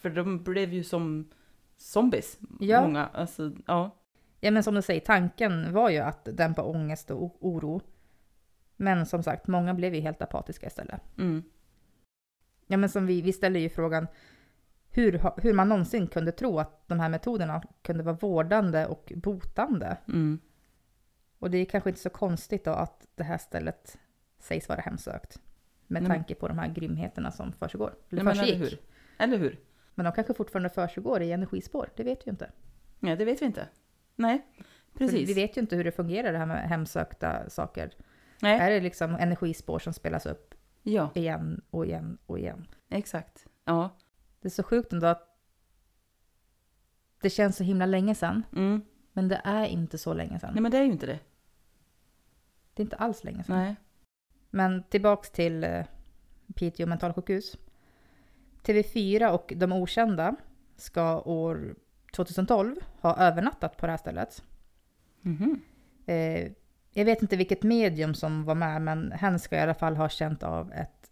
För 0.00 0.10
de 0.10 0.42
blev 0.42 0.72
ju 0.72 0.84
som 0.84 1.30
zombies, 1.80 2.38
Ja. 2.60 2.82
många. 2.82 3.06
Alltså, 3.06 3.52
ja. 3.66 3.96
Ja 4.40 4.50
men 4.50 4.62
som 4.62 4.74
du 4.74 4.82
säger, 4.82 5.00
tanken 5.00 5.72
var 5.72 5.90
ju 5.90 5.98
att 5.98 6.24
dämpa 6.32 6.62
ångest 6.62 7.10
och 7.10 7.36
oro. 7.46 7.80
Men 8.76 9.06
som 9.06 9.22
sagt, 9.22 9.46
många 9.46 9.74
blev 9.74 9.94
ju 9.94 10.00
helt 10.00 10.22
apatiska 10.22 10.66
istället. 10.66 11.00
Mm. 11.18 11.42
Ja 12.66 12.76
men 12.76 12.88
som 12.88 13.06
vi, 13.06 13.22
vi 13.22 13.32
ställer 13.32 13.60
ju 13.60 13.68
frågan 13.68 14.06
hur, 14.90 15.20
hur 15.42 15.54
man 15.54 15.68
någonsin 15.68 16.06
kunde 16.06 16.32
tro 16.32 16.58
att 16.58 16.88
de 16.88 17.00
här 17.00 17.08
metoderna 17.08 17.62
kunde 17.82 18.02
vara 18.02 18.16
vårdande 18.16 18.86
och 18.86 19.12
botande. 19.16 19.96
Mm. 20.08 20.38
Och 21.38 21.50
det 21.50 21.58
är 21.58 21.64
kanske 21.64 21.90
inte 21.90 22.02
så 22.02 22.10
konstigt 22.10 22.64
då 22.64 22.70
att 22.70 23.06
det 23.14 23.24
här 23.24 23.38
stället 23.38 23.98
sägs 24.38 24.68
vara 24.68 24.80
hemsökt. 24.80 25.40
Med 25.86 26.02
Nej, 26.02 26.10
tanke 26.10 26.34
på 26.34 26.48
de 26.48 26.58
här 26.58 26.68
grymheterna 26.68 27.30
som 27.30 27.52
försiggår. 27.52 27.94
Eller 28.08 28.24
Nej, 28.24 28.24
men 28.24 28.32
eller 28.32 28.42
försiggick. 28.52 28.72
hur? 28.72 28.78
Eller 29.18 29.38
hur? 29.38 29.58
Men 30.00 30.04
de 30.04 30.12
kanske 30.12 30.34
fortfarande 30.34 30.68
försiggår 30.68 31.22
i 31.22 31.32
energispår, 31.32 31.90
det 31.96 32.04
vet 32.04 32.18
vi 32.20 32.24
ju 32.26 32.30
inte. 32.30 32.50
Nej, 32.98 33.16
det 33.16 33.24
vet 33.24 33.42
vi 33.42 33.46
inte. 33.46 33.68
Nej, 34.16 34.46
För 34.92 34.98
precis. 34.98 35.28
vi 35.28 35.34
vet 35.34 35.56
ju 35.56 35.60
inte 35.60 35.76
hur 35.76 35.84
det 35.84 35.92
fungerar 35.92 36.32
det 36.32 36.38
här 36.38 36.46
med 36.46 36.68
hemsökta 36.68 37.50
saker. 37.50 37.94
Nej, 38.42 38.60
Är 38.60 38.70
det 38.70 38.80
liksom 38.80 39.14
energispår 39.14 39.78
som 39.78 39.92
spelas 39.92 40.26
upp 40.26 40.54
ja, 40.82 41.10
igen 41.14 41.60
och 41.70 41.86
igen 41.86 42.18
och 42.26 42.38
igen? 42.38 42.66
exakt. 42.88 43.46
Ja. 43.64 43.90
Det 44.40 44.48
är 44.48 44.50
så 44.50 44.62
sjukt 44.62 44.92
ändå 44.92 45.06
att 45.06 45.36
det 47.20 47.30
känns 47.30 47.56
så 47.56 47.64
himla 47.64 47.86
länge 47.86 48.14
sedan. 48.14 48.42
Mm. 48.52 48.82
Men 49.12 49.28
det 49.28 49.40
är 49.44 49.66
inte 49.66 49.98
så 49.98 50.14
länge 50.14 50.40
sedan. 50.40 50.50
Nej, 50.54 50.62
men 50.62 50.70
det 50.70 50.78
är 50.78 50.82
ju 50.82 50.92
inte 50.92 51.06
det. 51.06 51.18
Det 52.74 52.82
är 52.82 52.84
inte 52.84 52.96
alls 52.96 53.24
länge 53.24 53.44
sedan. 53.44 53.56
Nej. 53.56 53.76
Men 54.50 54.82
tillbaks 54.82 55.30
till 55.30 55.64
eh, 55.64 55.84
Piteå 56.54 56.86
mentalsjukhus. 56.86 57.56
TV4 58.62 59.30
och 59.30 59.52
De 59.56 59.72
Okända 59.72 60.36
ska 60.76 61.20
år 61.20 61.74
2012 62.12 62.76
ha 63.00 63.16
övernattat 63.16 63.76
på 63.76 63.86
det 63.86 63.92
här 63.92 63.96
stället. 63.96 64.42
Mhm. 65.20 65.60
Eh, 66.06 66.52
jag 66.92 67.04
vet 67.04 67.22
inte 67.22 67.36
vilket 67.36 67.62
medium 67.62 68.14
som 68.14 68.44
var 68.44 68.54
med, 68.54 68.82
men 68.82 69.12
hen 69.12 69.38
ska 69.38 69.56
i 69.56 69.60
alla 69.60 69.74
fall 69.74 69.96
ha 69.96 70.08
känt 70.08 70.42
av 70.42 70.72
ett 70.72 71.10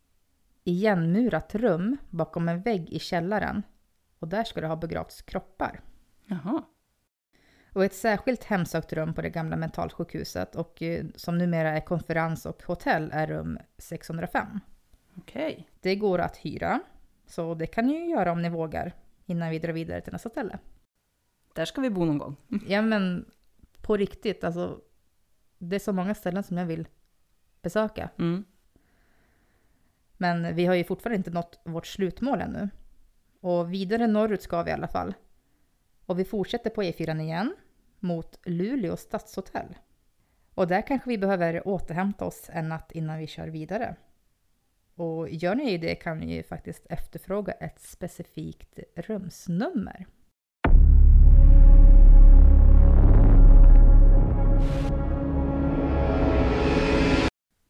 igenmurat 0.65 1.55
rum 1.55 1.97
bakom 2.11 2.49
en 2.49 2.63
vägg 2.63 2.91
i 2.91 2.99
källaren. 2.99 3.63
Och 4.19 4.29
där 4.29 4.45
ska 4.45 4.61
det 4.61 4.67
ha 4.67 4.77
begravts 4.77 5.23
kroppar. 5.23 5.81
Jaha. 6.27 6.63
Och 7.73 7.85
ett 7.85 7.95
särskilt 7.95 8.45
hemsökt 8.45 8.93
rum 8.93 9.15
på 9.15 9.23
det 9.23 9.31
gamla 9.31 9.57
mentalsjukhuset 9.57 10.57
och 10.57 10.83
eh, 10.83 11.05
som 11.15 11.39
numera 11.39 11.71
är 11.71 11.81
konferens 11.81 12.47
och 12.47 12.63
hotell 12.63 13.11
är 13.13 13.27
rum 13.27 13.59
605. 13.79 14.61
Okej. 15.17 15.69
Det 15.81 15.97
går 15.97 16.19
att 16.19 16.37
hyra, 16.37 16.81
så 17.29 17.55
det 17.55 17.67
kan 17.67 17.87
ni 17.87 17.95
ju 17.95 18.11
göra 18.11 18.33
om 18.33 18.43
ni 18.43 18.49
vågar 18.49 18.93
innan 19.27 19.51
vi 19.51 19.59
drar 19.59 19.73
vidare 19.73 20.01
till 20.01 20.13
nästa 20.13 20.29
ställe. 20.29 20.59
Där 21.53 21.65
ska 21.65 21.81
vi 21.81 21.91
bo 21.91 22.05
någon 22.05 22.19
gång. 22.19 22.37
Ja 22.67 22.83
men 22.83 23.31
på 23.83 23.97
riktigt, 23.97 24.45
alltså 24.45 24.81
det 25.59 25.77
är 25.77 25.81
så 25.81 25.93
många 25.93 26.15
ställen 26.15 26.43
som 26.43 26.59
jag 26.59 26.67
vill 26.67 26.89
besöka. 27.63 28.11
Mm. 28.19 28.45
Men 30.17 30.55
vi 30.55 30.67
har 30.67 30.75
ju 30.75 30.85
fortfarande 30.85 31.17
inte 31.17 31.31
nått 31.31 31.61
vårt 31.65 31.87
slutmål 31.87 32.41
ännu. 32.41 32.69
Och 33.41 33.73
vidare 33.73 34.07
norrut 34.07 34.43
ska 34.43 34.63
vi 34.63 34.71
i 34.71 34.75
alla 34.75 34.89
fall. 34.89 35.15
Och 36.07 36.19
vi 36.19 36.25
fortsätter 36.25 36.71
på 36.71 36.83
E4 36.83 37.21
igen 37.21 37.55
mot 38.01 38.41
Luleå 38.45 38.97
stadshotell. 38.97 39.79
Och 40.55 40.67
där 40.67 40.83
kanske 40.83 41.09
vi 41.09 41.19
behöver 41.19 41.69
återhämta 41.69 42.25
oss 42.25 42.51
en 42.53 42.69
natt 42.69 42.93
innan 42.93 43.19
vi 43.19 43.27
kör 43.27 43.49
vidare. 43.49 43.97
Och 44.99 45.29
gör 45.31 45.55
ni 45.55 45.79
det 45.79 45.95
kan 45.95 46.19
ni 46.19 46.35
ju 46.35 46.43
faktiskt 46.43 46.87
efterfråga 46.87 47.53
ett 47.53 47.81
specifikt 47.81 48.79
rumsnummer. 48.95 50.07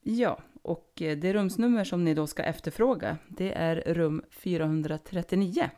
Ja, 0.03 0.43
och 0.63 0.93
det 0.97 1.33
rumsnummer 1.33 1.85
som 1.85 2.05
ni 2.05 2.15
då 2.15 2.27
ska 2.27 2.43
efterfråga, 2.43 3.19
det 3.29 3.53
är 3.53 3.95
rum 3.95 4.23
439. 4.31 5.71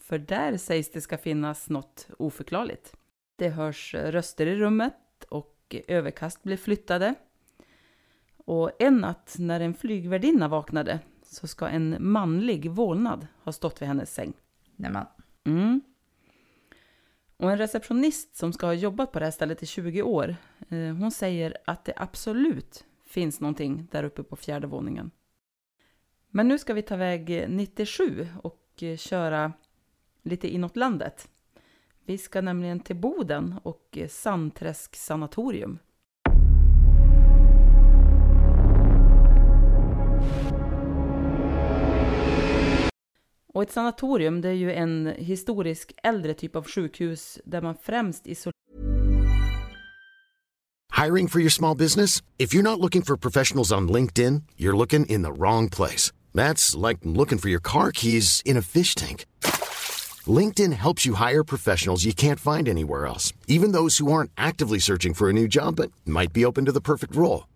För 0.00 0.18
där 0.18 0.56
sägs 0.56 0.90
det 0.90 1.00
ska 1.00 1.18
finnas 1.18 1.70
något 1.70 2.08
oförklarligt. 2.18 2.96
Det 3.36 3.48
hörs 3.48 3.94
röster 3.94 4.46
i 4.46 4.56
rummet 4.56 5.24
och 5.28 5.76
överkast 5.88 6.42
blir 6.42 6.56
flyttade. 6.56 7.14
Och 8.44 8.70
en 8.78 8.98
natt 8.98 9.36
när 9.38 9.60
en 9.60 9.74
flygvärdinna 9.74 10.48
vaknade 10.48 11.00
så 11.22 11.46
ska 11.46 11.68
en 11.68 11.96
manlig 12.00 12.70
vålnad 12.70 13.26
ha 13.44 13.52
stått 13.52 13.82
vid 13.82 13.88
hennes 13.88 14.14
säng. 14.14 14.32
När 14.76 14.90
man, 14.90 15.06
Mm. 15.44 15.80
Och 17.36 17.50
en 17.50 17.58
receptionist 17.58 18.36
som 18.36 18.52
ska 18.52 18.66
ha 18.66 18.74
jobbat 18.74 19.12
på 19.12 19.18
det 19.18 19.24
här 19.24 19.32
stället 19.32 19.62
i 19.62 19.66
20 19.66 20.02
år, 20.02 20.36
eh, 20.68 20.78
hon 20.78 21.10
säger 21.10 21.56
att 21.66 21.84
det 21.84 21.92
absolut 21.96 22.84
finns 23.04 23.40
någonting 23.40 23.88
där 23.90 24.04
uppe 24.04 24.22
på 24.22 24.36
fjärde 24.36 24.66
våningen. 24.66 25.10
Men 26.30 26.48
nu 26.48 26.58
ska 26.58 26.74
vi 26.74 26.82
ta 26.82 26.96
väg 26.96 27.46
97 27.48 28.28
och 28.42 28.82
eh, 28.82 28.96
köra 28.96 29.52
lite 30.22 30.48
inåt 30.48 30.76
landet. 30.76 31.28
Vi 32.04 32.18
ska 32.18 32.40
nämligen 32.40 32.80
till 32.80 32.96
Boden 32.96 33.54
och 33.62 33.98
eh, 33.98 34.08
Sandträsk 34.08 34.96
sanatorium. 34.96 35.78
Och 43.54 43.62
ett 43.62 43.72
sanatorium 43.72 44.40
det 44.40 44.48
är 44.48 44.52
ju 44.52 44.72
en 44.72 45.14
historisk 45.18 45.92
äldre 46.02 46.34
typ 46.34 46.56
av 46.56 46.66
sjukhus 46.66 47.38
där 47.44 47.62
man 47.62 47.74
främst 47.82 48.26
isolerar 48.26 48.54
Hiring 51.04 51.28
for 51.28 51.40
your 51.40 51.50
small 51.50 51.76
business? 51.76 52.22
If 52.38 52.54
you're 52.54 52.62
not 52.62 52.80
looking 52.80 53.02
for 53.02 53.16
professionals 53.16 53.72
on 53.72 53.88
LinkedIn, 53.88 54.42
you're 54.56 54.76
looking 54.76 55.06
in 55.06 55.22
the 55.22 55.32
wrong 55.32 55.70
place. 55.70 56.12
That's 56.34 56.88
like 56.88 56.98
looking 57.02 57.38
for 57.38 57.48
your 57.50 57.60
car 57.62 57.90
keys 57.92 58.42
in 58.44 58.56
a 58.56 58.62
fish 58.62 58.94
tank. 58.94 59.24
LinkedIn 60.38 60.72
helps 60.72 61.06
you 61.06 61.14
hire 61.14 61.44
professionals 61.44 62.04
you 62.04 62.14
can't 62.14 62.40
find 62.40 62.68
anywhere 62.68 63.06
else, 63.06 63.34
even 63.48 63.72
those 63.72 63.98
who 63.98 64.12
aren't 64.12 64.30
actively 64.36 64.80
searching 64.80 65.14
for 65.14 65.28
a 65.28 65.32
new 65.32 65.48
job 65.48 65.76
but 65.76 65.90
might 66.04 66.32
be 66.32 66.44
open 66.44 66.64
to 66.64 66.72
the 66.72 66.80
perfect 66.80 67.16
role. 67.16 67.44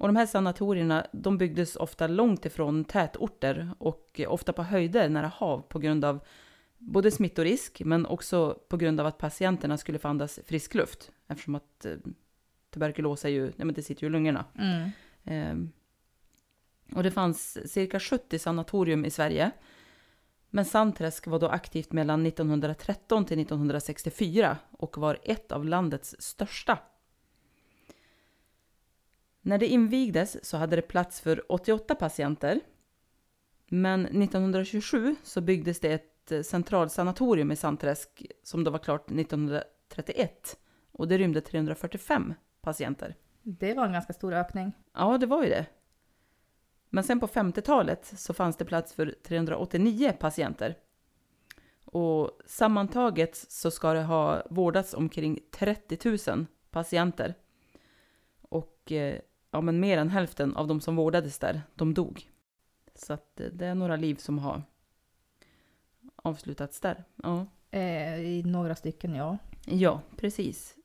och 0.00 0.08
de 0.08 0.16
här 0.16 0.26
sanatorierna 0.26 1.06
de 1.12 1.38
byggdes 1.38 1.76
ofta 1.76 2.06
långt 2.06 2.46
ifrån 2.46 2.84
tätorter 2.84 3.70
och 3.78 4.20
ofta 4.28 4.52
på 4.52 4.62
höjder 4.62 5.08
nära 5.08 5.26
hav 5.26 5.60
på 5.60 5.78
grund 5.78 6.04
av 6.04 6.20
både 6.78 7.10
smittorisk 7.10 7.82
men 7.84 8.06
också 8.06 8.58
på 8.68 8.76
grund 8.76 9.00
av 9.00 9.06
att 9.06 9.18
patienterna 9.18 9.78
skulle 9.78 9.98
få 9.98 10.08
andas 10.08 10.40
frisk 10.46 10.74
luft 10.74 11.10
eftersom 11.28 11.54
att 11.54 11.84
eh, 11.84 11.92
tuberkulos 12.70 13.24
är 13.24 13.28
ju, 13.28 13.42
nej 13.42 13.64
men 13.64 13.72
det 13.72 13.82
sitter 13.82 14.02
ju 14.02 14.06
i 14.06 14.10
lungorna. 14.10 14.44
Mm. 14.58 14.90
Ehm, 15.24 15.72
och 16.94 17.02
det 17.02 17.10
fanns 17.10 17.72
cirka 17.72 18.00
70 18.00 18.38
sanatorium 18.38 19.04
i 19.04 19.10
Sverige. 19.10 19.50
Men 20.50 20.64
Sandträsk 20.64 21.26
var 21.26 21.38
då 21.38 21.48
aktivt 21.48 21.92
mellan 21.92 22.26
1913 22.26 23.24
till 23.24 23.40
1964 23.40 24.56
och 24.70 24.98
var 24.98 25.18
ett 25.22 25.52
av 25.52 25.64
landets 25.64 26.16
största. 26.18 26.78
När 29.42 29.58
det 29.58 29.66
invigdes 29.66 30.44
så 30.44 30.56
hade 30.56 30.76
det 30.76 30.82
plats 30.82 31.20
för 31.20 31.52
88 31.52 31.94
patienter. 31.94 32.60
Men 33.68 34.06
1927 34.06 35.16
så 35.22 35.40
byggdes 35.40 35.80
det 35.80 35.92
ett 35.92 36.32
eh, 36.32 36.42
centralsanatorium 36.42 37.52
i 37.52 37.56
Sandträsk 37.56 38.26
som 38.42 38.64
då 38.64 38.70
var 38.70 38.78
klart 38.78 39.10
1931. 39.10 40.58
Och 40.92 41.08
det 41.08 41.18
rymde 41.18 41.40
345 41.40 42.34
patienter. 42.60 43.16
Det 43.42 43.74
var 43.74 43.86
en 43.86 43.92
ganska 43.92 44.12
stor 44.12 44.34
ökning. 44.34 44.72
Ja, 44.94 45.18
det 45.18 45.26
var 45.26 45.42
ju 45.42 45.48
det. 45.48 45.66
Men 46.90 47.04
sen 47.04 47.20
på 47.20 47.26
50-talet 47.26 48.12
så 48.16 48.34
fanns 48.34 48.56
det 48.56 48.64
plats 48.64 48.92
för 48.92 49.14
389 49.22 50.12
patienter. 50.20 50.76
Och 51.84 52.30
sammantaget 52.46 53.36
så 53.36 53.70
ska 53.70 53.92
det 53.92 54.02
ha 54.02 54.42
vårdats 54.50 54.94
omkring 54.94 55.38
30 55.50 56.30
000 56.30 56.46
patienter. 56.70 57.34
Och 58.40 58.92
eh, 58.92 59.20
ja, 59.50 59.60
men 59.60 59.80
mer 59.80 59.98
än 59.98 60.10
hälften 60.10 60.56
av 60.56 60.66
de 60.66 60.80
som 60.80 60.96
vårdades 60.96 61.38
där, 61.38 61.62
de 61.74 61.94
dog. 61.94 62.28
Så 62.94 63.12
att 63.12 63.40
eh, 63.40 63.46
det 63.46 63.66
är 63.66 63.74
några 63.74 63.96
liv 63.96 64.14
som 64.14 64.38
har 64.38 64.62
avslutats 66.16 66.80
där. 66.80 67.04
Ja. 67.22 67.46
Eh, 67.70 68.20
I 68.20 68.42
några 68.46 68.74
stycken, 68.74 69.14
ja. 69.14 69.38
Ja, 69.66 70.00
precis. 70.16 70.76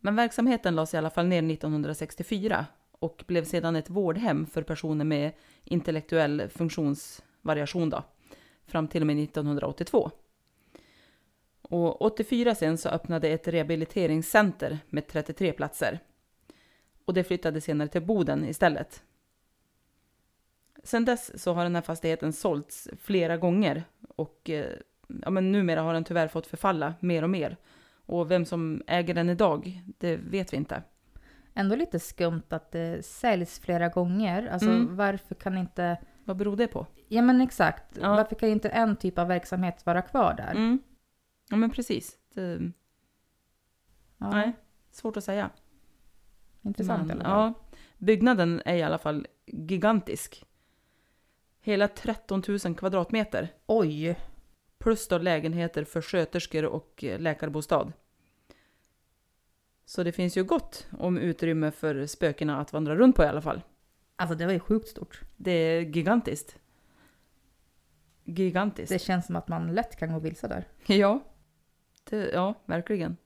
Men 0.00 0.16
verksamheten 0.16 0.74
lades 0.74 0.94
i 0.94 0.96
alla 0.96 1.10
fall 1.10 1.26
ner 1.26 1.52
1964 1.52 2.66
och 2.90 3.24
blev 3.26 3.44
sedan 3.44 3.76
ett 3.76 3.90
vårdhem 3.90 4.46
för 4.46 4.62
personer 4.62 5.04
med 5.04 5.32
intellektuell 5.64 6.48
funktionsvariation 6.48 7.90
då, 7.90 8.04
fram 8.66 8.88
till 8.88 9.02
och 9.02 9.06
med 9.06 9.22
1982. 9.22 10.10
Och 11.62 12.02
84 12.02 12.54
sen 12.54 12.78
så 12.78 12.88
öppnade 12.88 13.28
ett 13.28 13.48
rehabiliteringscenter 13.48 14.78
med 14.88 15.06
33 15.06 15.52
platser. 15.52 16.00
Och 17.04 17.14
det 17.14 17.24
flyttade 17.24 17.60
senare 17.60 17.88
till 17.88 18.02
Boden 18.02 18.44
istället. 18.44 19.02
Sen 20.84 21.04
dess 21.04 21.42
så 21.42 21.52
har 21.54 21.62
den 21.62 21.74
här 21.74 21.82
fastigheten 21.82 22.32
sålts 22.32 22.88
flera 22.98 23.36
gånger 23.36 23.84
och 24.16 24.50
eh, 24.50 24.76
ja, 25.22 25.30
men 25.30 25.52
numera 25.52 25.82
har 25.82 25.94
den 25.94 26.04
tyvärr 26.04 26.28
fått 26.28 26.46
förfalla 26.46 26.94
mer 27.00 27.22
och 27.22 27.30
mer. 27.30 27.56
Och 28.06 28.30
vem 28.30 28.44
som 28.44 28.82
äger 28.86 29.14
den 29.14 29.30
idag, 29.30 29.82
det 29.98 30.16
vet 30.16 30.52
vi 30.52 30.56
inte. 30.56 30.82
Ändå 31.54 31.74
lite 31.76 32.00
skumt 32.00 32.42
att 32.48 32.70
det 32.72 33.04
säljs 33.06 33.58
flera 33.60 33.88
gånger. 33.88 34.46
Alltså 34.46 34.68
Mm. 34.68 34.96
varför 34.96 35.34
kan 35.34 35.58
inte... 35.58 35.96
Vad 36.24 36.36
beror 36.36 36.56
det 36.56 36.66
på? 36.68 36.86
Ja 37.08 37.22
men 37.22 37.40
exakt. 37.40 37.98
Ja. 38.00 38.08
Varför 38.16 38.34
kan 38.36 38.48
inte 38.48 38.68
en 38.68 38.96
typ 38.96 39.18
av 39.18 39.28
verksamhet 39.28 39.86
vara 39.86 40.02
kvar 40.02 40.34
där? 40.34 40.50
Mm. 40.50 40.78
Ja 41.50 41.56
men 41.56 41.70
precis. 41.70 42.16
Det, 42.34 42.72
Ja, 44.18 44.30
Nej, 44.30 44.52
svårt 44.90 45.16
att 45.16 45.24
säga. 45.24 45.50
Intressant 46.62 47.08
fall. 47.10 47.20
ja, 47.24 47.54
byggnaden 47.98 48.62
är 48.64 48.74
i 48.74 48.82
alla 48.82 48.98
fall 48.98 49.26
gigantisk. 49.46 50.44
Hela 51.60 51.88
13 51.88 52.42
000 52.64 52.74
kvadratmeter. 52.76 53.48
Oj! 53.66 54.18
Plus 54.78 55.08
då 55.08 55.18
lägenheter 55.18 55.84
för 55.84 56.02
sköterskor 56.02 56.64
och 56.64 57.04
eh, 57.04 57.20
läkarbostad. 57.20 57.92
Så 59.84 60.02
det 60.02 60.12
finns 60.12 60.36
ju 60.36 60.44
gott 60.44 60.86
om 60.98 61.18
utrymme 61.18 61.70
för 61.70 62.06
spökena 62.06 62.60
att 62.60 62.72
vandra 62.72 62.96
runt 62.96 63.16
på 63.16 63.22
i 63.22 63.26
alla 63.26 63.42
fall. 63.42 63.62
Alltså 64.16 64.34
det 64.34 64.46
var 64.46 64.52
ju 64.52 64.60
sjukt 64.60 64.88
stort. 64.88 65.20
Det 65.36 65.50
är 65.50 65.80
gigantiskt. 65.80 66.58
Gigantiskt. 68.24 68.88
Det 68.92 68.98
känns 68.98 69.26
som 69.26 69.36
att 69.36 69.48
man 69.48 69.74
lätt 69.74 69.96
kan 69.96 70.12
gå 70.12 70.18
vilse 70.18 70.48
där. 70.48 70.68
Ja, 70.86 71.20
det, 72.10 72.30
ja, 72.30 72.54
verkligen. 72.66 73.16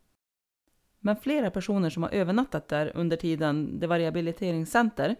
Men 1.00 1.16
flera 1.16 1.50
personer 1.50 1.90
som 1.90 2.02
har 2.02 2.10
övernattat 2.10 2.68
där 2.68 2.92
under 2.94 3.16
tiden 3.16 3.80
det 3.80 3.86
var 3.86 3.98
rehabiliteringscenter 3.98 5.16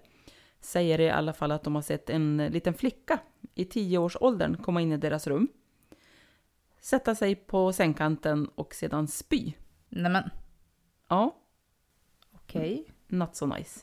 säger 0.61 1.01
i 1.01 1.11
alla 1.11 1.33
fall 1.33 1.53
att 1.53 1.62
de 1.65 1.75
har 1.75 1.83
sett 1.83 2.11
en 2.11 2.37
liten 2.37 2.75
flicka 2.75 3.19
i 3.55 3.65
tioårsåldern 3.65 4.57
komma 4.57 4.81
in 4.81 4.93
i 4.93 4.97
deras 4.97 5.27
rum, 5.27 5.49
sätta 6.81 7.15
sig 7.15 7.35
på 7.35 7.73
sängkanten 7.73 8.49
och 8.55 8.75
sedan 8.75 9.09
spy. 9.09 9.53
Nej 9.89 10.12
men, 10.12 10.31
Ja, 11.09 11.37
okej. 12.33 12.93
not 13.07 13.37
so 13.37 13.47
nice. 13.47 13.81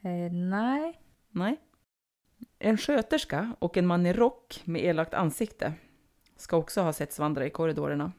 Eh, 0.00 0.32
nej. 0.32 1.00
Nej. 1.30 1.60
En 2.58 2.76
sköterska 2.78 3.56
och 3.58 3.76
en 3.76 3.86
man 3.86 4.06
i 4.06 4.12
rock 4.12 4.62
med 4.64 4.84
elakt 4.84 5.14
ansikte 5.14 5.72
ska 6.36 6.56
också 6.56 6.80
ha 6.80 6.92
setts 6.92 7.18
vandra 7.18 7.46
i 7.46 7.50
korridorerna. 7.50 8.12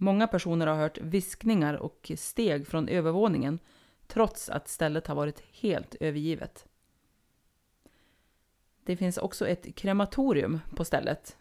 Många 0.00 0.26
personer 0.26 0.66
har 0.66 0.76
hört 0.76 0.98
viskningar 0.98 1.74
och 1.74 2.12
steg 2.16 2.66
från 2.66 2.88
övervåningen 2.88 3.58
trots 4.06 4.50
att 4.50 4.68
stället 4.68 5.06
har 5.06 5.14
varit 5.14 5.42
helt 5.52 5.94
övergivet. 6.00 6.66
Det 8.84 8.96
finns 8.96 9.18
också 9.18 9.48
ett 9.48 9.74
krematorium 9.76 10.60
på 10.76 10.84
stället. 10.84 11.36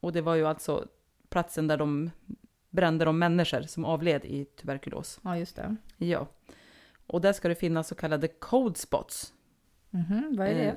Och 0.00 0.12
det 0.12 0.20
var 0.20 0.34
ju 0.34 0.46
alltså 0.46 0.86
platsen 1.28 1.66
där 1.66 1.76
de 1.76 2.10
brände 2.70 3.04
de 3.04 3.18
människor 3.18 3.62
som 3.62 3.84
avled 3.84 4.24
i 4.24 4.44
tuberkulos. 4.44 5.20
Ja, 5.22 5.38
just 5.38 5.56
det. 5.56 5.76
Ja. 5.96 6.26
Och 7.06 7.20
där 7.20 7.32
ska 7.32 7.48
det 7.48 7.54
finnas 7.54 7.88
så 7.88 7.94
kallade 7.94 8.28
cold 8.28 8.76
spots. 8.76 9.32
Mhm, 9.90 10.34
vad 10.38 10.46
är 10.46 10.54
det? 10.54 10.64
Eh, 10.64 10.74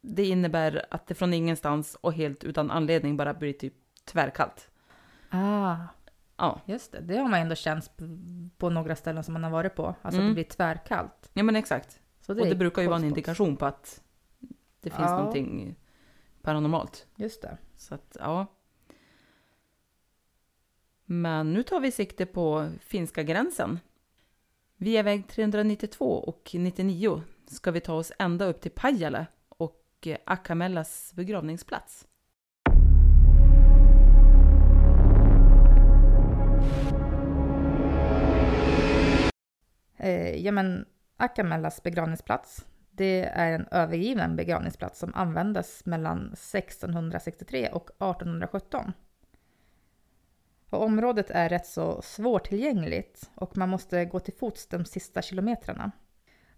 Det 0.00 0.24
innebär 0.26 0.86
att 0.90 1.06
det 1.06 1.14
från 1.14 1.34
ingenstans 1.34 1.96
och 2.00 2.12
helt 2.12 2.44
utan 2.44 2.70
anledning 2.70 3.16
bara 3.16 3.34
blir 3.34 3.52
typ 3.52 3.74
tvärkallt. 4.04 4.70
Ah, 5.30 5.76
Ja, 6.38 6.60
just 6.66 6.92
det. 6.92 7.00
Det 7.00 7.16
har 7.16 7.28
man 7.28 7.40
ändå 7.40 7.54
känt 7.54 7.90
på 8.58 8.70
några 8.70 8.96
ställen 8.96 9.24
som 9.24 9.32
man 9.32 9.44
har 9.44 9.50
varit 9.50 9.74
på. 9.74 9.86
Alltså 9.86 10.06
att 10.06 10.14
Mm. 10.14 10.26
det 10.28 10.34
blir 10.34 10.44
tvärkallt. 10.44 11.30
ja 11.32 11.42
men 11.42 11.56
exakt. 11.56 12.00
Så 12.20 12.32
och 12.40 12.46
det 12.46 12.54
brukar 12.54 12.82
ju 12.82 12.88
vara 12.88 12.98
en 12.98 13.04
indikation 13.04 13.56
på 13.56 13.66
att 13.66 14.02
det 14.80 14.90
finns 14.90 15.08
Ja. 15.10 15.18
någonting 15.18 15.76
paranormalt. 16.42 17.06
Just 17.16 17.42
det. 17.42 17.58
Så 17.76 17.94
att, 17.94 18.16
ja. 18.20 18.46
Men 21.04 21.52
nu 21.52 21.62
tar 21.62 21.80
vi 21.80 21.90
sikte 21.90 22.26
på 22.26 22.70
finska 22.80 23.22
gränsen. 23.22 23.78
Via 24.76 25.02
väg 25.02 25.28
392 25.28 26.04
och 26.18 26.50
99 26.54 27.22
ska 27.46 27.70
vi 27.70 27.80
ta 27.80 27.94
oss 27.94 28.12
ända 28.18 28.44
upp 28.44 28.60
till 28.60 28.70
Pajala 28.70 29.26
och 29.48 29.84
eh, 30.06 30.16
Akamellas 30.26 31.12
begravningsplats. 31.14 32.06
Eh, 39.98 40.36
ja 40.44 40.52
men 40.52 40.86
Akamellas 41.16 41.82
begravningsplats. 41.82 42.66
Det 42.90 43.24
är 43.24 43.52
en 43.52 43.66
övergiven 43.70 44.36
begravningsplats 44.36 44.98
som 44.98 45.14
användes 45.14 45.86
mellan 45.86 46.32
1663 46.32 47.68
och 47.72 47.90
1817. 47.90 48.92
Och 50.70 50.82
området 50.82 51.30
är 51.30 51.48
rätt 51.48 51.66
så 51.66 52.02
svårtillgängligt 52.02 53.30
och 53.34 53.56
man 53.56 53.68
måste 53.68 54.04
gå 54.04 54.20
till 54.20 54.34
fots 54.34 54.66
de 54.66 54.84
sista 54.84 55.22
kilometrarna. 55.22 55.90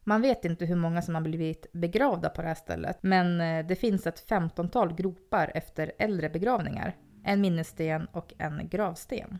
Man 0.05 0.23
vet 0.23 0.45
inte 0.45 0.65
hur 0.65 0.77
många 0.77 1.03
som 1.03 1.15
har 1.15 1.23
blivit 1.23 1.73
begravda 1.73 2.29
på 2.29 2.43
det 2.43 2.49
här 2.49 2.55
stället, 2.55 3.03
men 3.03 3.41
eh, 3.41 3.67
det 3.67 3.77
finns 3.77 4.07
ett 4.07 4.31
15-tal 4.31 4.95
gropar 4.95 5.53
efter 5.55 5.93
äldre 5.99 6.31
begravningar, 6.31 6.97
en 7.25 7.41
minnessten 7.41 8.07
och 8.07 8.35
en 8.39 8.69
gravsten. 8.69 9.39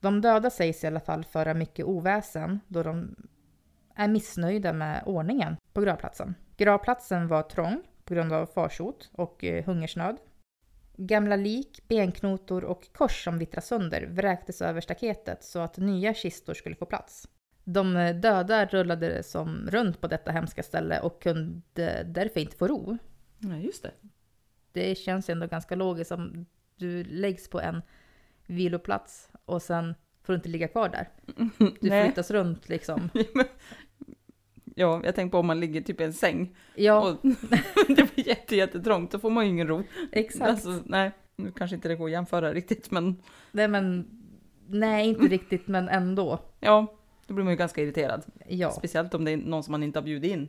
De 0.00 0.20
döda 0.20 0.50
sägs 0.50 0.84
i 0.84 0.86
alla 0.86 1.00
fall 1.00 1.24
föra 1.24 1.54
mycket 1.54 1.86
oväsen 1.86 2.60
då 2.68 2.82
de 2.82 3.16
är 3.94 4.08
missnöjda 4.08 4.72
med 4.72 5.02
ordningen 5.06 5.56
på 5.72 5.80
gravplatsen. 5.80 6.34
Gravplatsen 6.56 7.28
var 7.28 7.42
trång 7.42 7.82
på 8.04 8.14
grund 8.14 8.32
av 8.32 8.46
farsot 8.46 9.10
och 9.12 9.44
eh, 9.44 9.64
hungersnöd. 9.64 10.16
Gamla 10.96 11.36
lik, 11.36 11.82
benknotor 11.88 12.64
och 12.64 12.92
kors 12.92 13.24
som 13.24 13.38
vittrade 13.38 13.66
sönder 13.66 14.06
vräktes 14.10 14.62
över 14.62 14.80
staketet 14.80 15.44
så 15.44 15.58
att 15.58 15.76
nya 15.76 16.14
kistor 16.14 16.54
skulle 16.54 16.76
få 16.76 16.86
plats. 16.86 17.28
De 17.64 17.96
eh, 17.96 18.16
döda 18.16 18.66
rullade 18.66 19.22
som 19.22 19.68
runt 19.70 20.00
på 20.00 20.06
detta 20.06 20.30
hemska 20.30 20.62
ställe 20.62 21.00
och 21.00 21.22
kunde 21.22 22.02
därför 22.04 22.40
inte 22.40 22.56
få 22.56 22.68
ro. 22.68 22.98
Ja, 23.38 23.56
just 23.56 23.82
det. 23.82 23.90
Det 24.72 24.94
känns 24.94 25.28
ändå 25.28 25.46
ganska 25.46 25.74
logiskt 25.74 26.12
om 26.12 26.46
du 26.76 27.04
läggs 27.04 27.50
på 27.50 27.60
en 27.60 27.82
viloplats 28.48 29.30
och 29.44 29.62
sen 29.62 29.94
får 30.22 30.32
du 30.32 30.36
inte 30.36 30.48
ligga 30.48 30.68
kvar 30.68 30.88
där. 30.88 31.08
Du 31.80 31.88
Nej. 31.88 32.04
flyttas 32.04 32.30
runt 32.30 32.68
liksom. 32.68 33.10
Ja, 34.74 35.00
jag 35.04 35.14
tänker 35.14 35.30
på 35.32 35.38
om 35.38 35.46
man 35.46 35.60
ligger 35.60 35.80
typ 35.80 36.00
i 36.00 36.04
en 36.04 36.12
säng 36.12 36.56
Ja, 36.74 37.08
och 37.10 37.16
det 37.88 38.14
blir 38.14 38.28
jätte, 38.28 38.56
jättetrångt, 38.56 39.10
då 39.12 39.18
får 39.18 39.30
man 39.30 39.44
ju 39.44 39.50
ingen 39.50 39.68
ro. 39.68 39.82
exakt. 40.12 40.50
Alltså, 40.50 40.82
nej, 40.84 41.10
nu 41.36 41.50
kanske 41.52 41.74
inte 41.74 41.88
det 41.88 41.96
går 41.96 42.04
att 42.06 42.10
jämföra 42.12 42.52
riktigt, 42.52 42.90
men 42.90 43.22
Nej 43.52 43.68
men, 43.68 44.08
nej 44.68 45.08
inte 45.08 45.22
riktigt 45.22 45.68
men 45.68 45.88
ändå. 45.88 46.38
ja, 46.60 46.86
då 47.26 47.34
blir 47.34 47.44
man 47.44 47.52
ju 47.52 47.56
ganska 47.58 47.82
irriterad. 47.82 48.24
Ja. 48.48 48.70
Speciellt 48.70 49.14
om 49.14 49.24
det 49.24 49.30
är 49.30 49.36
någon 49.36 49.62
som 49.62 49.72
man 49.72 49.82
inte 49.82 49.98
har 49.98 50.04
bjudit 50.04 50.32
in. 50.32 50.48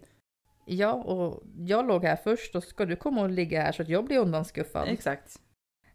ja, 0.65 0.93
och 0.93 1.43
jag 1.57 1.87
låg 1.87 2.03
här 2.05 2.15
först 2.15 2.55
och 2.55 2.63
ska 2.63 2.85
du 2.85 2.95
komma 2.95 3.21
och 3.21 3.29
ligga 3.29 3.61
här 3.61 3.71
så 3.71 3.81
att 3.81 3.89
jag 3.89 4.05
blir 4.05 4.17
undanskuffad. 4.19 4.87
Exakt. 4.87 5.39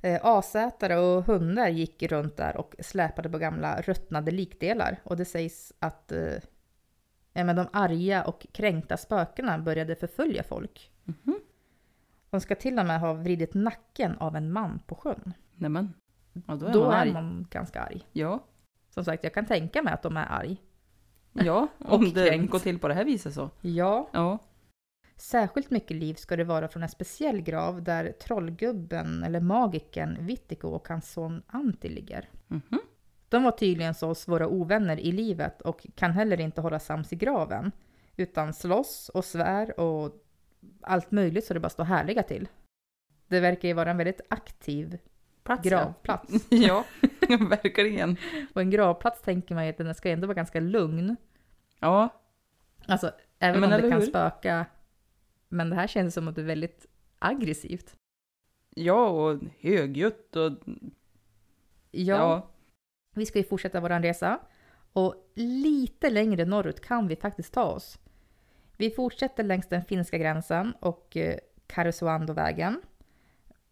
Eh, 0.04 0.20
asätare 0.22 0.96
och 0.98 1.24
hundar 1.24 1.68
gick 1.68 2.02
runt 2.02 2.36
där 2.36 2.56
och 2.56 2.74
släpade 2.78 3.28
på 3.30 3.38
gamla 3.38 3.80
ruttnade 3.80 4.30
likdelar. 4.30 5.00
Och 5.04 5.16
det 5.16 5.24
sägs 5.24 5.72
att 5.78 6.12
eh, 6.12 6.32
de 7.32 7.66
arga 7.72 8.24
och 8.24 8.46
kränkta 8.52 8.96
spökena 8.96 9.58
började 9.58 9.96
förfölja 9.96 10.42
folk. 10.42 10.90
Mhm. 11.04 11.40
De 12.30 12.40
ska 12.40 12.54
till 12.54 12.78
och 12.78 12.86
med 12.86 13.00
ha 13.00 13.12
vridit 13.12 13.54
nacken 13.54 14.18
av 14.18 14.36
en 14.36 14.52
man 14.52 14.80
på 14.86 14.94
sjön. 14.94 15.32
Nämen. 15.54 15.94
Ja, 16.46 16.54
då 16.54 16.66
är 16.66 16.72
Då 16.72 16.84
man 16.84 16.92
arg. 16.94 17.08
är 17.08 17.12
man 17.12 17.46
ganska 17.50 17.80
arg. 17.82 18.06
Ja, 18.12 18.44
Som 18.90 19.04
sagt, 19.04 19.24
jag 19.24 19.34
kan 19.34 19.46
tänka 19.46 19.82
mig 19.82 19.92
att 19.94 20.02
de 20.02 20.16
är 20.16 20.26
arg. 20.32 20.62
ja 21.32 21.68
om 21.78 22.00
Och 22.00 22.04
det 22.14 22.28
kränkt. 22.28 22.50
går 22.52 22.58
till 22.58 22.78
på 22.78 22.88
det 22.88 22.94
här 22.94 23.04
viset 23.04 23.34
så. 23.34 23.50
Ja, 23.60 24.08
Ja. 24.12 24.38
Särskilt 25.24 25.70
mycket 25.70 25.96
liv 25.96 26.14
ska 26.14 26.36
det 26.36 26.44
vara 26.44 26.68
från 26.68 26.82
en 26.82 26.88
speciell 26.88 27.40
grav 27.40 27.82
där 27.82 28.12
trollgubben 28.12 29.24
eller 29.24 29.40
magikern 29.40 30.26
Vittiko 30.26 30.68
och 30.68 30.88
hans 30.88 31.12
son 31.12 31.42
Antti 31.46 31.88
ligger. 31.88 32.28
Mhm. 32.46 32.80
De 33.28 33.42
var 33.42 33.50
tydligen 33.50 33.94
så 33.94 34.14
svåra 34.14 34.48
ovänner 34.48 35.00
i 35.00 35.12
livet 35.12 35.62
och 35.62 35.86
kan 35.94 36.10
heller 36.10 36.40
inte 36.40 36.60
hålla 36.60 36.78
sams 36.78 37.12
i 37.12 37.16
graven. 37.16 37.72
Utan 38.16 38.54
slåss 38.54 39.08
och 39.14 39.24
svär 39.24 39.80
och 39.80 40.12
allt 40.80 41.10
möjligt 41.10 41.44
så 41.44 41.54
det 41.54 41.60
bara 41.60 41.68
står 41.68 41.84
härliga 41.84 42.22
till. 42.22 42.48
Det 43.28 43.40
verkar 43.40 43.68
ju 43.68 43.74
vara 43.74 43.90
en 43.90 43.96
väldigt 43.96 44.20
aktiv 44.28 44.98
Plats, 45.42 45.68
gravplats. 45.68 46.32
Ja, 46.50 46.84
ja 47.28 47.36
verkligen. 47.50 48.16
Och 48.54 48.60
en 48.60 48.70
gravplats 48.70 49.22
tänker 49.22 49.54
man 49.54 49.64
ju 49.64 49.70
att 49.70 49.78
den 49.78 49.94
ska 49.94 50.10
ändå 50.10 50.26
vara 50.26 50.34
ganska 50.34 50.60
lugn. 50.60 51.16
Ja, 51.80 52.08
Alltså, 52.86 53.12
även 53.38 53.60
Men 53.60 53.72
om 53.72 53.80
det 53.82 53.90
kan 53.90 54.00
hur? 54.00 54.06
spöka. 54.06 54.66
Men 55.54 55.70
det 55.70 55.76
här 55.76 55.86
känns 55.86 56.14
som 56.14 56.28
att 56.28 56.34
det 56.34 56.40
är 56.40 56.46
väldigt 56.46 56.86
aggressivt. 57.18 57.96
ja 58.70 59.08
och 59.08 59.40
högljutt 59.60 60.36
och 60.36 60.52
Ja, 61.90 62.16
ja. 62.16 62.50
vi 63.14 63.26
ska 63.26 63.38
ju 63.38 63.44
fortsätta 63.44 63.80
vår 63.80 63.88
resa. 63.88 64.40
Och 64.92 65.32
lite 65.34 66.10
längre 66.10 66.44
norrut 66.44 66.80
kan 66.80 67.08
vi 67.08 67.16
faktiskt 67.16 67.54
ta 67.54 67.64
oss. 67.64 67.98
Vi 68.76 68.90
fortsätter 68.90 69.44
längs 69.44 69.68
den 69.68 69.84
finska 69.84 70.18
gränsen 70.18 70.74
och 70.80 71.16
eh, 71.16 71.38
Karesuando-vägen, 71.66 72.82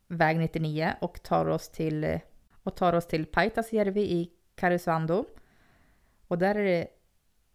väg 0.08 0.38
99, 0.38 0.92
och 1.00 1.22
tar 1.22 1.46
oss 1.46 1.68
till, 1.68 2.04
eh, 2.04 2.20
och 2.62 2.76
tar 2.76 2.92
oss 2.92 3.06
till 3.06 3.26
Paitasjärvi 3.26 4.02
i 4.02 4.32
Karesuando. 4.54 5.24
Och 6.28 6.38
där 6.38 6.54
är 6.54 6.64
det 6.64 6.86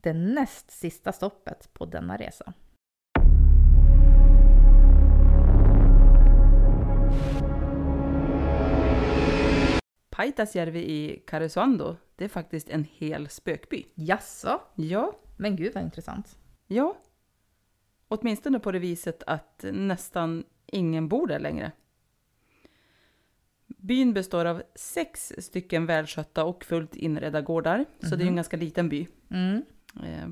det 0.01 0.13
näst 0.13 0.71
sista 0.71 1.11
stoppet 1.11 1.73
på 1.73 1.85
denna 1.85 2.17
resa. 2.17 2.53
Paitasjärvi 10.17 10.79
i 10.79 11.23
Karesuando, 11.27 11.95
det 12.15 12.25
är 12.25 12.29
faktiskt 12.29 12.69
en 12.69 12.83
hel 12.91 13.29
spökby. 13.29 13.85
Jaså? 13.95 14.61
Ja, 14.75 15.19
Men 15.37 15.55
gud 15.55 15.73
vad 15.73 15.83
intressant. 15.83 16.37
ja. 16.67 16.97
Åtminstone 18.09 18.59
på 18.59 18.71
det 18.71 18.79
viset 18.79 19.23
att 19.27 19.65
nästan 19.73 20.43
ingen 20.65 21.07
bor 21.07 21.27
där 21.27 21.39
längre. 21.39 21.71
Byn 23.67 24.13
består 24.13 24.45
av 24.45 24.63
sex 24.75 25.33
stycken 25.37 25.85
välskötta 25.85 26.43
och 26.45 26.63
fullt 26.63 26.95
inredda 26.95 27.41
gårdar, 27.41 27.85
så 27.99 28.15
det 28.15 28.23
är 28.23 28.27
en 28.27 28.35
ganska 28.35 28.57
liten 28.57 28.89
by. 28.89 29.07
Mm. 29.29 29.63
Eh, 30.03 30.29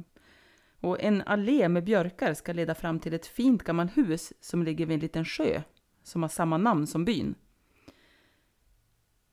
Och 0.79 1.01
en 1.01 1.21
allé 1.21 1.69
med 1.69 1.83
björkar 1.83 2.33
ska 2.33 2.53
leda 2.53 2.75
fram 2.75 2.99
till 2.99 3.13
ett 3.13 3.25
fint 3.27 3.63
gammalt 3.63 3.97
hus 3.97 4.33
som 4.39 4.63
ligger 4.63 4.85
vid 4.85 4.93
en 4.93 4.99
liten 4.99 5.25
sjö 5.25 5.61
som 6.03 6.21
har 6.21 6.29
samma 6.29 6.57
namn 6.57 6.87
som 6.87 7.05
byn. 7.05 7.35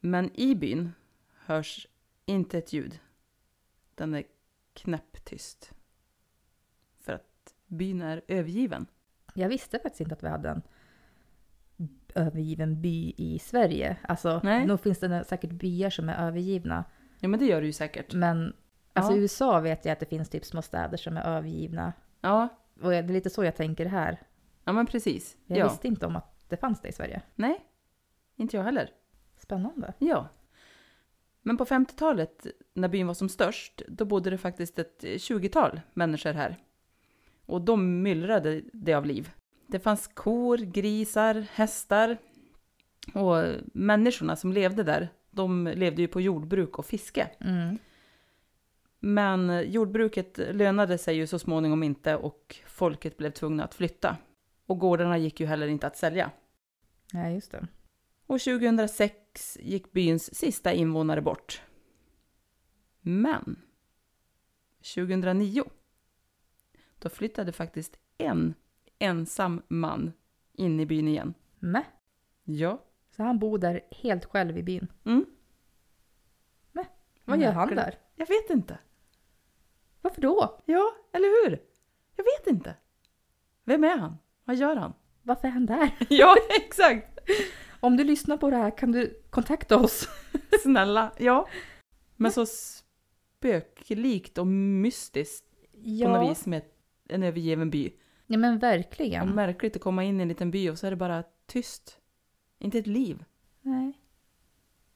Men 0.05 0.31
i 0.41 0.55
byn 0.55 0.93
hörs 1.47 1.87
inte 2.27 2.59
ett 2.59 2.73
ljud. 2.73 2.99
Den 3.95 4.15
är 4.15 4.25
knäpptyst. 4.75 5.73
För 7.01 7.13
att 7.13 7.55
byn 7.67 8.03
är 8.03 8.23
övergiven. 8.29 8.87
Jag 9.35 9.49
visste 9.49 9.79
faktiskt 9.79 10.01
inte 10.01 10.15
att 10.15 10.23
vi 10.23 10.29
hade 10.29 10.49
en 10.51 10.63
övergiven 12.15 12.81
by 12.83 13.15
i 13.17 13.39
Sverige. 13.39 13.97
Alltså, 14.03 14.41
Nej. 14.45 14.67
nog 14.67 14.81
finns 14.81 14.99
det 14.99 15.25
säkert 15.25 15.51
byar 15.51 15.91
som 15.91 16.09
är 16.09 16.27
övergivna. 16.27 16.85
Ja, 17.21 17.29
men 17.29 17.41
det 17.41 17.47
gör 17.47 17.61
det 17.61 17.67
ju 17.67 17.73
säkert. 17.73 18.15
Men 18.15 18.57
alltså, 18.93 19.13
Ja. 19.13 19.17
i 19.19 19.21
USA 19.21 19.61
vet 19.61 19.85
jag 19.85 19.93
att 19.93 20.01
det 20.01 20.07
finns 20.07 20.29
typ 20.29 20.45
små 20.45 20.63
städer 20.63 20.97
som 20.97 21.17
är 21.17 21.23
övergivna. 21.27 21.93
Ja, 22.21 22.49
Och 22.81 22.91
det 22.91 22.97
är 22.97 23.03
lite 23.03 23.31
så 23.31 23.45
jag 23.45 23.57
tänker 23.57 23.87
här. 23.87 24.23
ja 24.65 24.73
men 24.73 24.87
precis. 24.87 25.37
Jag 25.47 25.59
ja. 25.59 25.69
visste 25.69 25.89
inte 25.89 26.07
om 26.07 26.17
att 26.17 26.45
det 26.49 26.57
fanns 26.57 26.81
det 26.81 26.89
i 26.89 26.93
Sverige. 26.93 27.23
Nej, 27.35 27.67
inte 28.37 28.57
jag 28.57 28.65
heller. 28.65 28.91
Spännande. 29.53 29.93
Ja. 29.99 30.29
Men 31.43 31.57
på 31.57 31.65
50-talet, 31.65 32.47
när 32.75 32.89
byn 32.89 33.07
var 33.07 33.15
som 33.15 33.29
störst, 33.29 33.83
då 33.89 34.05
bodde 34.05 34.31
det 34.31 34.39
faktiskt 34.39 34.79
ett 34.79 35.03
20-tal 35.03 35.81
människor 35.95 36.33
här. 36.33 36.57
Och 37.47 37.61
de 37.61 38.03
myllrade 38.03 38.63
det 38.73 38.95
av 38.95 39.07
liv. 39.07 39.31
Det 39.67 39.79
fanns 39.79 40.09
kor, 40.15 40.59
grisar, 40.59 41.47
hästar. 41.53 42.17
Och 43.15 43.45
människorna 43.73 44.37
som 44.37 44.53
levde 44.53 44.83
där, 44.83 45.09
de 45.31 45.67
levde 45.67 46.03
ju 46.03 46.09
på 46.09 46.21
jordbruk 46.21 46.79
och 46.79 46.87
fiske. 46.87 47.31
Mm. 47.41 47.79
Men 49.01 49.71
jordbruket 49.71 50.39
lönade 50.39 50.99
sig 50.99 51.17
ju 51.17 51.27
så 51.27 51.39
småningom 51.39 51.83
inte 51.83 52.17
och 52.17 52.57
folket 52.67 53.17
blev 53.17 53.31
tvungna 53.31 53.65
att 53.65 53.75
flytta. 53.75 54.17
Och 54.67 54.79
gårdarna 54.79 55.19
gick 55.19 55.41
ju 55.41 55.47
heller 55.47 55.67
inte 55.67 55.87
att 55.87 55.97
sälja. 55.97 56.31
Ja, 57.13 57.29
just 57.29 57.51
det. 57.51 57.67
Och 58.27 58.41
2006 58.41 59.22
gick 59.61 59.93
byns 59.93 60.35
sista 60.35 60.73
invånare 60.73 61.21
bort. 61.23 61.63
Men 63.01 63.63
2009 64.95 65.65
då 66.99 67.09
flyttade 67.09 67.53
faktiskt 67.53 67.99
en 68.19 68.55
ensam 68.99 69.63
man 69.69 70.13
in 70.53 70.81
i 70.81 70.87
byn 70.87 71.09
igen. 71.09 71.35
Men, 71.59 71.83
Ja. 72.45 72.85
så 73.17 73.23
han 73.23 73.39
bor 73.39 73.59
där 73.59 73.81
helt 73.91 74.25
själv 74.25 74.59
i 74.59 74.63
byn. 74.63 74.93
Mm. 75.05 75.27
Men, 76.73 76.85
vad 77.25 77.41
gör 77.41 77.53
han 77.53 77.69
där? 77.69 77.99
Jag 78.17 78.27
vet 78.27 78.51
inte. 78.51 78.79
Varför 80.01 80.21
då? 80.21 80.63
Ja, 80.67 80.93
eller 81.13 81.45
hur? 81.51 81.63
Jag 82.17 82.25
vet 82.25 82.47
inte. 82.47 82.77
Vem 83.65 83.85
är 83.85 83.97
han? 83.99 84.17
Vad 84.45 84.57
gör 84.57 84.77
han? 84.77 84.93
Varför 85.23 85.49
är 85.49 85.53
han 85.53 85.67
där? 85.67 85.91
Ja, 86.09 86.37
exakt. 86.51 87.19
Om 87.83 87.97
du 87.97 88.05
lyssnar 88.05 88.37
på 88.37 88.51
det 88.51 88.57
här 88.57 88.79
kan 88.79 88.93
du 88.93 89.23
kontakta 89.31 89.77
oss. 89.79 90.09
Snälla, 90.63 91.13
ja. 91.19 91.49
Men 92.17 92.33
så 92.33 92.47
spöklikt 92.47 94.39
och 94.39 94.47
mystiskt 94.47 95.45
på 96.03 96.09
något 96.09 96.31
vis 96.31 96.47
med 96.47 96.63
en 97.09 97.23
övergiven 97.23 97.71
by. 97.71 97.91
Ja 98.27 98.39
men 98.39 98.57
Och 98.57 98.63
verkligen. 98.63 99.29
märkligt 99.35 99.77
att 99.77 99.83
komma 99.83 100.05
in 100.05 100.21
i 100.21 100.23
en 100.23 100.29
liten 100.29 100.51
by 100.51 100.71
och 100.71 100.79
så 100.79 100.87
är 100.87 100.91
det 100.91 100.97
bara 100.97 101.25
tyst. 101.47 101.99
Inte 102.59 102.79
ett 102.79 102.87
liv. 102.87 103.25
Nej. 103.61 103.93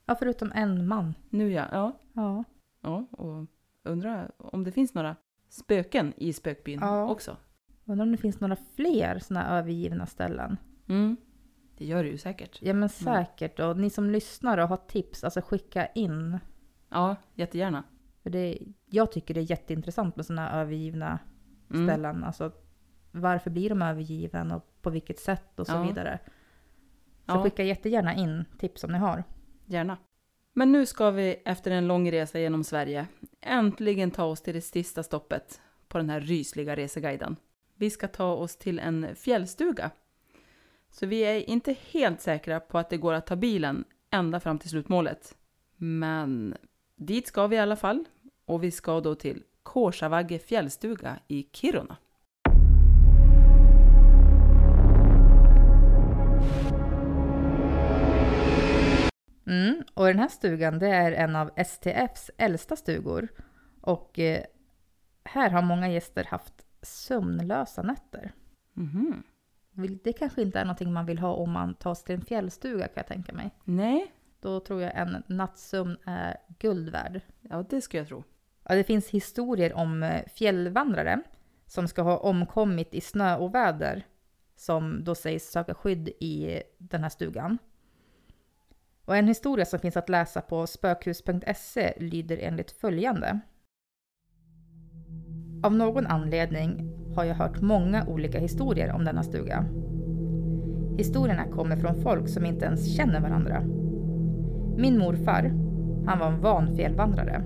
Ja, 0.07 0.14
förutom 0.18 0.53
en 0.55 0.87
man. 0.88 1.14
Nu 1.31 1.53
ja, 1.53 1.64
ja. 1.72 1.99
Ja. 2.12 2.44
ja 2.81 3.07
och 3.11 3.46
undrar 3.83 4.33
om 4.38 4.64
det 4.64 4.72
finns 4.72 4.94
några 4.94 5.16
spöken 5.49 6.12
i 6.16 6.33
spökbyn 6.33 6.79
Ja. 6.83 7.11
också. 7.11 7.37
Undrar 7.85 8.07
om 8.07 8.12
det 8.12 8.18
finns 8.18 8.40
några 8.40 8.57
fler 8.77 9.18
sådana 9.18 9.59
övergivna 9.59 10.07
ställen. 10.07 10.57
Mm. 10.88 11.16
Det 11.79 11.85
gör 11.85 12.03
det 12.05 12.09
ju 12.11 12.19
säkert. 12.19 12.59
Ja 12.62 12.75
men 12.75 12.89
säkert. 12.89 13.61
Och 13.61 13.77
ni 13.77 13.91
som 13.91 14.11
lyssnar 14.11 14.59
och 14.59 14.69
har 14.69 14.77
tips, 14.77 15.25
alltså 15.25 15.41
skicka 15.41 15.87
in. 15.87 16.39
Ja, 16.89 17.17
jättegärna. 17.35 17.83
För 18.23 18.31
det, 18.31 18.59
jag 18.87 19.12
tycker 19.12 19.35
det 19.35 19.41
är 19.41 19.51
jätteintressant 19.51 20.17
med 20.17 20.27
sådana 20.27 20.61
övergivna 20.61 21.19
Mm. 21.71 21.87
ställen. 21.89 22.25
Alltså 22.25 22.53
varför 23.12 23.51
blir 23.51 23.69
de 23.69 23.83
övergiven 23.83 24.53
och 24.53 24.83
på 24.83 24.91
vilket 24.91 25.19
sätt 25.19 25.61
och 25.61 25.67
så 25.67 25.73
Ja. 25.73 25.83
vidare. 25.83 26.19
Så 27.27 27.33
Ja. 27.33 27.43
skicka 27.43 27.62
jättegärna 27.62 28.15
in 28.15 28.45
tips 28.59 28.85
om 28.85 28.93
ni 28.93 28.99
har. 28.99 29.25
Gärna. 29.67 29.97
Men 30.53 30.73
nu 30.73 30.87
ska 30.87 31.11
vi 31.11 31.35
efter 31.45 31.71
en 31.71 31.89
lång 31.89 32.12
resa 32.12 32.39
genom 32.39 32.65
Sverige 32.65 33.07
äntligen 33.41 34.11
ta 34.11 34.25
oss 34.25 34.43
till 34.43 34.55
det 34.55 34.61
sista 34.61 35.03
stoppet 35.03 35.61
på 35.89 35.99
den 35.99 36.11
här 36.11 36.21
rysliga 36.21 36.77
reseguiden. 36.77 37.37
Vi 37.75 37.91
ska 37.91 38.09
ta 38.09 38.33
oss 38.33 38.57
till 38.57 38.79
en 38.79 39.07
fjällstuga. 39.17 39.91
Så 40.98 41.06
vi 41.06 41.20
är 41.20 41.50
inte 41.50 41.76
helt 41.92 42.20
säkra 42.20 42.61
på 42.61 42.78
att 42.78 42.90
det 42.90 42.96
går 42.96 43.12
att 43.12 43.26
ta 43.26 43.37
bilen 43.37 43.85
ända 44.11 44.40
fram 44.40 44.59
till 44.59 44.70
slutmålet. 44.70 45.37
Men 45.76 46.56
dit 46.96 47.26
ska 47.26 47.46
vi 47.46 47.56
i 47.56 47.59
alla 47.59 47.76
fall 47.76 48.04
och 48.44 48.64
vi 48.64 48.70
ska 48.70 49.00
då 49.00 49.14
till 49.14 49.42
Korsavagge 49.62 50.38
fjällstuga 50.38 51.18
i 51.28 51.48
Kiruna. 51.52 51.96
Mm, 59.46 59.82
och 59.94 60.06
den 60.06 60.18
här 60.18 60.28
stugan 60.28 60.78
det 60.78 60.88
är 60.88 61.12
en 61.12 61.37
av 61.37 61.50
STFs 61.56 62.30
äldsta 62.38 62.76
stugor. 62.76 63.28
Och 63.80 64.18
eh, 64.18 64.44
här 65.24 65.50
har 65.50 65.62
många 65.62 65.88
gäster 65.88 66.24
haft 66.24 66.66
sömnlösa 66.82 67.82
nätter. 67.82 68.32
Mhm. 68.72 69.22
Det 70.05 70.12
kanske 70.12 70.43
inte 70.43 70.59
är 70.61 70.65
någonting 70.65 70.93
man 70.93 71.07
vill 71.07 71.19
ha 71.19 71.33
om 71.33 71.51
man 71.51 71.75
tar 71.75 71.95
sig 71.95 72.05
till 72.07 72.15
en 72.15 72.25
fjällstuga 72.25 72.85
kan 72.89 72.93
jag 72.97 73.07
tänka 73.07 73.33
mig. 73.33 73.51
Nej, 73.65 74.12
Då 74.41 74.61
tror 74.61 74.83
jag 74.83 74.97
en 74.97 75.23
nattsömn 75.27 75.97
är 76.05 76.37
guld 76.59 76.89
värd. 76.89 77.21
ja 77.41 77.65
det 77.71 77.81
ska 77.81 77.99
jag 77.99 78.09
tro. 78.09 78.25
Ja, 78.69 78.75
det 78.75 78.85
finns 78.85 79.09
historier 79.09 79.75
om 79.75 80.03
eh, 80.03 80.25
fjällvandrare 80.27 81.23
som 81.67 81.89
ska 81.89 82.03
ha 82.03 82.19
omkommit 82.19 82.95
i 82.95 83.01
snöoväder 83.01 84.07
som 84.57 85.05
då 85.05 85.15
sägs 85.15 85.51
söka 85.51 85.75
skydd 85.75 86.09
i 86.09 86.62
den 86.79 87.03
här 87.03 87.09
stugan. 87.09 87.59
Och 89.05 89.17
en 89.17 89.29
historia 89.29 89.65
som 89.65 89.79
finns 89.79 89.97
att 89.97 90.09
läsa 90.09 90.41
på 90.41 90.67
spökhus.se 90.67 91.95
lyder 92.01 92.39
enligt 92.39 92.71
följande. 92.71 93.41
Av 95.62 95.75
någon 95.75 96.07
anledning 96.07 96.95
har 97.16 97.24
jag 97.24 97.35
hört 97.35 97.61
många 97.61 98.07
olika 98.07 98.38
historier 98.38 98.92
om 98.92 99.05
denna 99.05 99.22
stuga. 99.22 99.64
Historierna 100.98 101.44
kommer 101.44 101.76
från 101.76 102.02
folk 102.02 102.29
som 102.29 102.46
inte 102.46 102.64
ens 102.64 102.96
känner 102.96 103.20
varandra. 103.20 103.62
Min 104.76 104.98
morfar, 104.98 105.52
han 106.07 106.18
var 106.18 106.26
en 106.26 106.40
van 106.40 106.76
fjällvandrare. 106.76 107.42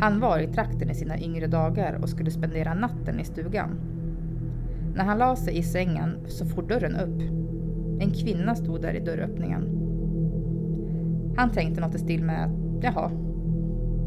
Han 0.00 0.20
var 0.20 0.38
i 0.38 0.46
trakten 0.46 0.90
i 0.90 0.94
sina 0.94 1.20
yngre 1.20 1.46
dagar 1.46 1.98
och 2.02 2.08
skulle 2.08 2.30
spendera 2.30 2.74
natten 2.74 3.20
i 3.20 3.24
stugan. 3.24 3.70
När 4.94 5.04
han 5.04 5.18
la 5.18 5.36
sig 5.36 5.58
i 5.58 5.62
sängen 5.62 6.16
så 6.26 6.46
for 6.46 6.62
dörren 6.62 6.96
upp. 6.96 7.20
En 8.00 8.10
kvinna 8.10 8.54
stod 8.54 8.82
där 8.82 8.94
i 8.94 9.00
dörröppningen. 9.00 9.62
Han 11.36 11.50
tänkte 11.50 11.80
något 11.80 11.94
i 11.94 11.98
stil 11.98 12.24
med 12.24 12.50
jaha, 12.82 13.10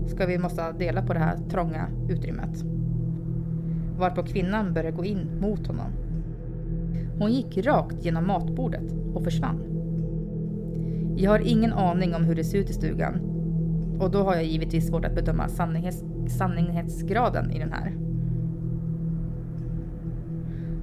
ska 0.08 0.26
vi 0.26 0.38
måste 0.38 0.72
dela 0.72 1.02
på 1.02 1.13
det 1.13 1.19
här 1.19 1.38
trånga 1.50 1.88
utrymmet? 2.10 2.79
Varpå 4.00 4.24
kvinnan 4.24 4.74
började 4.74 4.98
gå 4.98 5.06
in 5.06 5.28
mot 5.42 5.68
honom. 5.68 5.92
Hon 7.20 7.32
gick 7.32 7.58
rakt 7.58 8.06
genom 8.06 8.28
matbordet 8.28 8.94
och 9.14 9.24
försvann. 9.24 9.60
Jag 11.18 11.32
har 11.32 11.40
ingen 11.40 11.74
aning 11.74 12.16
om 12.16 12.24
hur 12.24 12.36
det 12.36 12.44
ser 12.44 12.58
ut 12.58 12.70
i 12.70 12.74
stugan 12.74 13.20
och 14.00 14.12
då 14.12 14.24
har 14.24 14.36
jag 14.36 14.46
givetvis 14.46 14.88
svårt 14.88 15.06
att 15.06 15.16
bedöma 15.16 15.48
sanninghets, 15.48 16.04
sanningsgraden 16.38 17.52
i 17.52 17.60
den 17.60 17.74
här. 17.74 17.96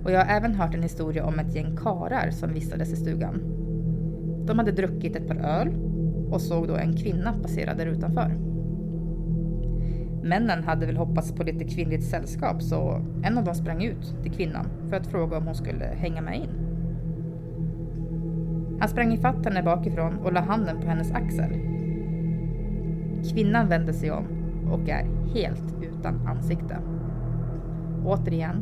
Och 0.04 0.12
jag 0.12 0.24
har 0.24 0.36
även 0.36 0.54
hört 0.54 0.74
en 0.74 0.82
historia 0.82 1.24
om 1.24 1.38
ett 1.38 1.54
gäng 1.54 1.76
karar 1.76 2.30
som 2.30 2.52
vistades 2.52 2.92
i 2.92 2.96
stugan. 2.96 3.40
De 4.46 4.58
hade 4.58 4.72
druckit 4.72 5.16
ett 5.16 5.28
par 5.28 5.36
öl 5.36 5.68
och 6.30 6.40
såg 6.40 6.68
då 6.68 6.76
en 6.76 6.96
kvinna 6.96 7.32
passera 7.42 7.74
där 7.74 7.86
utanför. 7.86 8.55
Männen 10.26 10.64
hade 10.64 10.86
väl 10.86 10.96
hoppats 10.96 11.32
på 11.32 11.42
lite 11.42 11.64
kvinnligt 11.64 12.04
sällskap 12.04 12.62
så 12.62 13.00
en 13.22 13.38
av 13.38 13.44
dem 13.44 13.54
sprang 13.54 13.84
ut 13.84 14.22
till 14.22 14.32
kvinnan 14.32 14.66
för 14.88 14.96
att 14.96 15.06
fråga 15.06 15.36
om 15.36 15.46
hon 15.46 15.54
skulle 15.54 15.84
hänga 15.84 16.20
med 16.20 16.36
in. 16.36 16.50
Han 18.80 18.88
sprang 18.88 19.12
ifatt 19.12 19.44
henne 19.44 19.62
bakifrån 19.62 20.18
och 20.18 20.32
la 20.32 20.40
handen 20.40 20.80
på 20.80 20.86
hennes 20.86 21.12
axel. 21.12 21.50
Kvinnan 23.32 23.68
vände 23.68 23.92
sig 23.92 24.10
om 24.10 24.24
och 24.72 24.88
är 24.88 25.06
helt 25.34 25.74
utan 25.82 26.26
ansikte. 26.26 26.78
Återigen, 28.04 28.56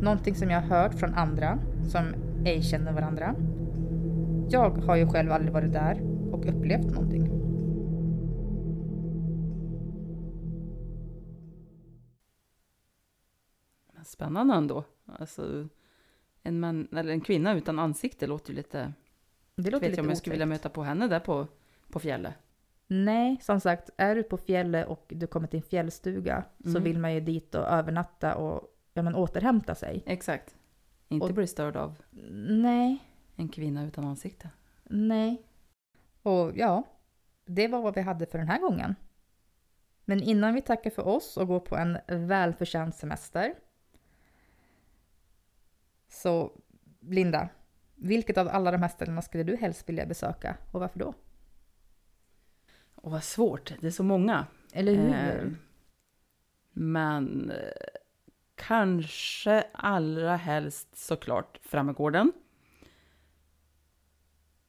någonting 0.00 0.34
som 0.34 0.50
jag 0.50 0.60
har 0.60 0.82
hört 0.82 0.94
från 0.94 1.14
andra 1.14 1.58
som 1.82 2.04
ej 2.44 2.62
känner 2.62 2.92
varandra. 2.92 3.34
Jag 4.48 4.70
har 4.70 4.96
ju 4.96 5.06
själv 5.06 5.32
aldrig 5.32 5.52
varit 5.52 5.72
där 5.72 6.00
och 6.32 6.46
upplevt 6.46 6.90
någonting. 6.90 7.19
Spännande 14.20 14.54
ändå. 14.54 14.84
Alltså, 15.06 15.68
en, 16.42 16.60
man, 16.60 16.88
eller 16.92 17.12
en 17.12 17.20
kvinna 17.20 17.54
utan 17.54 17.78
ansikte 17.78 18.26
låter 18.26 18.50
ju 18.50 18.56
lite... 18.56 18.92
Det 19.56 19.70
låter 19.70 19.80
vet 19.80 19.90
lite 19.90 19.98
jag 19.98 20.04
om 20.04 20.08
jag 20.08 20.18
skulle 20.18 20.32
vilja 20.34 20.46
möta 20.46 20.68
på 20.68 20.82
henne 20.82 21.08
där 21.08 21.20
på, 21.20 21.46
på 21.90 21.98
fjället. 21.98 22.34
Nej, 22.86 23.38
som 23.42 23.60
sagt, 23.60 23.90
är 23.96 24.14
du 24.16 24.22
på 24.22 24.36
fjället 24.36 24.88
och 24.88 25.06
du 25.08 25.26
kommer 25.26 25.46
till 25.48 25.56
en 25.56 25.62
fjällstuga 25.62 26.44
så 26.64 26.68
Mm. 26.70 26.82
vill 26.82 26.98
man 26.98 27.14
ju 27.14 27.20
dit 27.20 27.54
och 27.54 27.66
övernatta 27.66 28.34
och 28.34 28.76
ja, 28.94 29.02
men 29.02 29.14
återhämta 29.14 29.74
sig. 29.74 30.02
Exakt. 30.06 30.54
Inte 31.08 31.26
Och- 31.26 31.34
bli 31.34 31.46
störd 31.46 31.76
av 31.76 31.94
Nej, 32.48 32.98
en 33.36 33.48
kvinna 33.48 33.84
utan 33.86 34.04
ansikte. 34.04 34.50
nej. 34.84 35.42
Och 36.22 36.52
ja, 36.56 36.82
det 37.46 37.68
var 37.68 37.82
vad 37.82 37.94
vi 37.94 38.00
hade 38.00 38.26
för 38.26 38.38
den 38.38 38.48
här 38.48 38.60
gången. 38.60 38.94
Men 40.04 40.22
innan 40.22 40.54
vi 40.54 40.62
tackar 40.62 40.90
för 40.90 41.06
oss 41.08 41.36
och 41.36 41.48
går 41.48 41.60
på 41.60 41.76
en 41.76 41.98
välförtjänt 42.28 42.94
semester. 42.94 43.54
Så 46.10 46.52
Linda, 47.00 47.48
vilket 47.94 48.38
av 48.38 48.48
alla 48.48 48.70
de 48.70 48.82
här 48.82 48.88
ställena 48.88 49.22
skulle 49.22 49.44
du 49.44 49.56
helst 49.56 49.88
vilja 49.88 50.06
besöka 50.06 50.56
och 50.70 50.80
varför 50.80 50.98
då? 50.98 51.14
Och 52.94 53.10
vad 53.10 53.24
svårt, 53.24 53.74
det 53.80 53.86
är 53.86 53.90
så 53.90 54.02
många. 54.02 54.46
Eller 54.72 54.94
hur? 54.94 55.14
Eh, 55.14 55.52
men 56.72 57.50
eh, 57.50 57.56
kanske 58.54 59.64
allra 59.72 60.36
helst 60.36 60.96
såklart 60.96 61.60
Frammegården. 61.62 62.32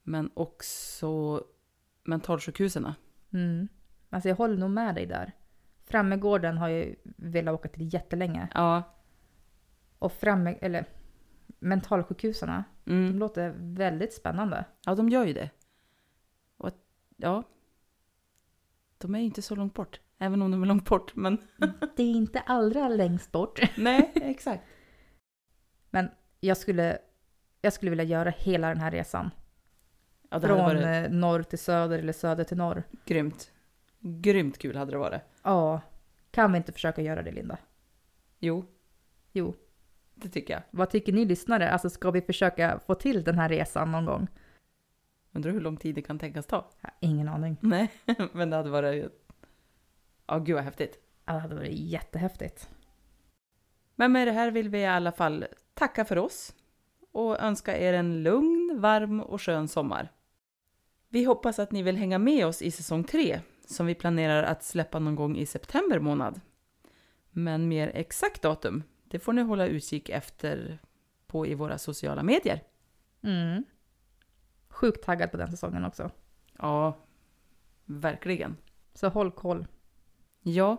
Men 0.02 0.30
också 0.34 1.42
mentalsjukhusen. 2.04 2.92
Mm. 3.32 3.68
Alltså 4.10 4.28
jag 4.28 4.36
håller 4.36 4.56
nog 4.56 4.70
med 4.70 4.94
dig 4.94 5.06
där. 5.06 5.32
Frammegården 5.84 6.58
har 6.58 6.68
jag 6.68 6.94
velat 7.16 7.54
åka 7.54 7.68
till 7.68 7.94
jättelänge. 7.94 8.48
Ja. 8.54 8.82
Och 9.98 10.12
framme, 10.12 10.58
eller 10.60 10.84
mentalsjukhusen, 11.58 12.48
de 12.48 12.64
Mm. 12.92 13.18
låter 13.18 13.54
väldigt 13.58 14.12
spännande. 14.14 14.64
Ja, 14.86 14.94
de 14.94 15.08
gör 15.08 15.24
ju 15.26 15.32
det. 15.32 15.50
Och 16.56 16.70
ja. 17.16 17.42
De 18.98 19.14
är 19.14 19.18
ju 19.18 19.24
inte 19.24 19.42
så 19.42 19.54
långt 19.56 19.74
bort. 19.74 20.00
Även 20.18 20.42
om 20.42 20.50
de 20.50 20.62
är 20.62 20.66
långt 20.66 20.88
bort. 20.88 21.16
Men 21.16 21.38
Det 21.96 22.02
är 22.02 22.10
inte 22.16 22.40
allra 22.40 22.88
längst 22.88 23.32
bort. 23.32 23.60
nej, 23.76 24.12
exakt. 24.14 24.64
Men 25.90 26.08
jag 26.40 26.56
skulle, 26.56 26.98
jag 27.60 27.72
skulle 27.72 27.90
vilja 27.90 28.04
göra 28.04 28.30
hela 28.30 28.68
den 28.68 28.80
här 28.80 28.90
resan. 28.90 29.30
Ja, 30.30 30.40
Från 30.40 30.58
varit 30.58 30.82
eh, 31.06 31.12
norr 31.12 31.42
till 31.42 31.58
söder 31.58 31.98
eller 31.98 32.12
söder 32.12 32.44
till 32.44 32.56
norr. 32.56 32.82
grymt. 33.04 33.52
Grymt 34.00 34.58
kul 34.58 34.76
hade 34.76 34.90
det 34.92 34.98
varit. 34.98 35.20
Ja, 35.42 35.80
kan 36.30 36.52
vi 36.52 36.56
inte 36.58 36.72
försöka 36.72 37.02
göra 37.02 37.22
det 37.22 37.32
Linda? 37.32 37.58
Jo, 38.38 38.64
Jo, 39.32 39.54
det 40.22 40.28
tycker 40.28 40.54
jag. 40.54 40.62
vad 40.70 40.90
tycker 40.90 41.12
ni 41.12 41.24
lyssnare? 41.24 41.70
Alltså 41.70 41.90
ska 41.90 42.10
vi 42.10 42.20
försöka 42.20 42.80
få 42.86 42.94
till 42.94 43.24
den 43.24 43.38
här 43.38 43.48
resan 43.48 43.92
någon 43.92 44.04
gång? 44.04 44.28
Undrar 45.32 45.52
hur 45.52 45.60
lång 45.60 45.76
tid 45.76 45.94
det 45.94 46.02
kan 46.02 46.18
tänkas 46.18 46.46
ta. 46.46 46.70
Ingen 47.00 47.28
aning. 47.28 47.56
Nej, 47.60 47.90
men 48.32 48.50
det 48.50 48.56
hade 48.56 48.70
varit... 48.70 49.28
Ja, 50.26 50.38
gud 50.38 50.54
vad 50.54 50.64
häftigt. 50.64 50.98
Ja, 51.24 51.32
Det 51.32 51.38
hade 51.38 51.54
varit 51.54 51.72
jättehäftigt. 51.72 52.70
Men 53.94 54.12
med 54.12 54.28
det 54.28 54.32
här 54.32 54.50
vill 54.50 54.68
vi 54.68 54.78
i 54.78 54.86
alla 54.86 55.12
fall 55.12 55.44
tacka 55.74 56.04
för 56.04 56.18
oss 56.18 56.54
och 57.12 57.40
önska 57.40 57.78
er 57.78 57.92
en 57.92 58.22
lugn, 58.22 58.80
varm 58.80 59.20
och 59.20 59.42
skön 59.42 59.68
sommar. 59.68 60.12
Vi 61.08 61.24
hoppas 61.24 61.58
att 61.58 61.72
ni 61.72 61.82
vill 61.82 61.96
hänga 61.96 62.18
med 62.18 62.46
oss 62.46 62.62
i 62.62 62.70
säsong 62.70 63.04
3 63.04 63.40
som 63.66 63.86
vi 63.86 63.94
planerar 63.94 64.42
att 64.42 64.64
släppa 64.64 64.98
någon 64.98 65.14
gång 65.14 65.36
i 65.36 65.46
september 65.46 65.98
månad. 65.98 66.40
Men 67.30 67.68
mer 67.68 67.92
exakt 67.94 68.42
datum, 68.42 68.82
det 69.12 69.18
får 69.18 69.32
ni 69.32 69.42
hålla 69.42 69.66
utkik 69.66 70.08
efter 70.08 70.78
på 71.26 71.46
i 71.46 71.54
våra 71.54 71.78
sociala 71.78 72.22
medier. 72.22 72.60
Mm. 73.22 73.64
Sjukt 74.68 75.04
taggad 75.04 75.30
på 75.30 75.36
den 75.36 75.50
säsongen 75.50 75.84
också. 75.84 76.10
Ja, 76.58 76.96
verkligen. 77.84 78.56
Så 78.94 79.08
håll 79.08 79.30
koll. 79.30 79.66
Ja. 80.42 80.76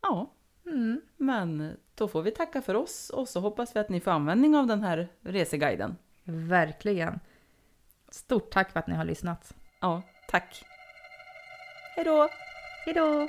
Ja, 0.00 0.34
Mm. 0.66 1.00
men 1.16 1.76
då 1.94 2.08
får 2.08 2.22
vi 2.22 2.30
tacka 2.30 2.62
för 2.62 2.74
oss 2.74 3.10
och 3.10 3.28
så 3.28 3.40
hoppas 3.40 3.76
vi 3.76 3.80
att 3.80 3.88
ni 3.88 4.00
får 4.00 4.10
användning 4.10 4.56
av 4.56 4.66
den 4.66 4.82
här 4.82 5.08
reseguiden. 5.20 5.96
Verkligen. 6.24 7.20
Stort 8.08 8.50
tack 8.50 8.70
för 8.72 8.80
att 8.80 8.86
ni 8.86 8.94
har 8.94 9.04
lyssnat. 9.04 9.54
Ja, 9.80 10.02
tack. 10.28 10.64
Hej 11.96 12.04
då! 12.04 12.28
Hej 12.84 12.94
då! 12.94 13.28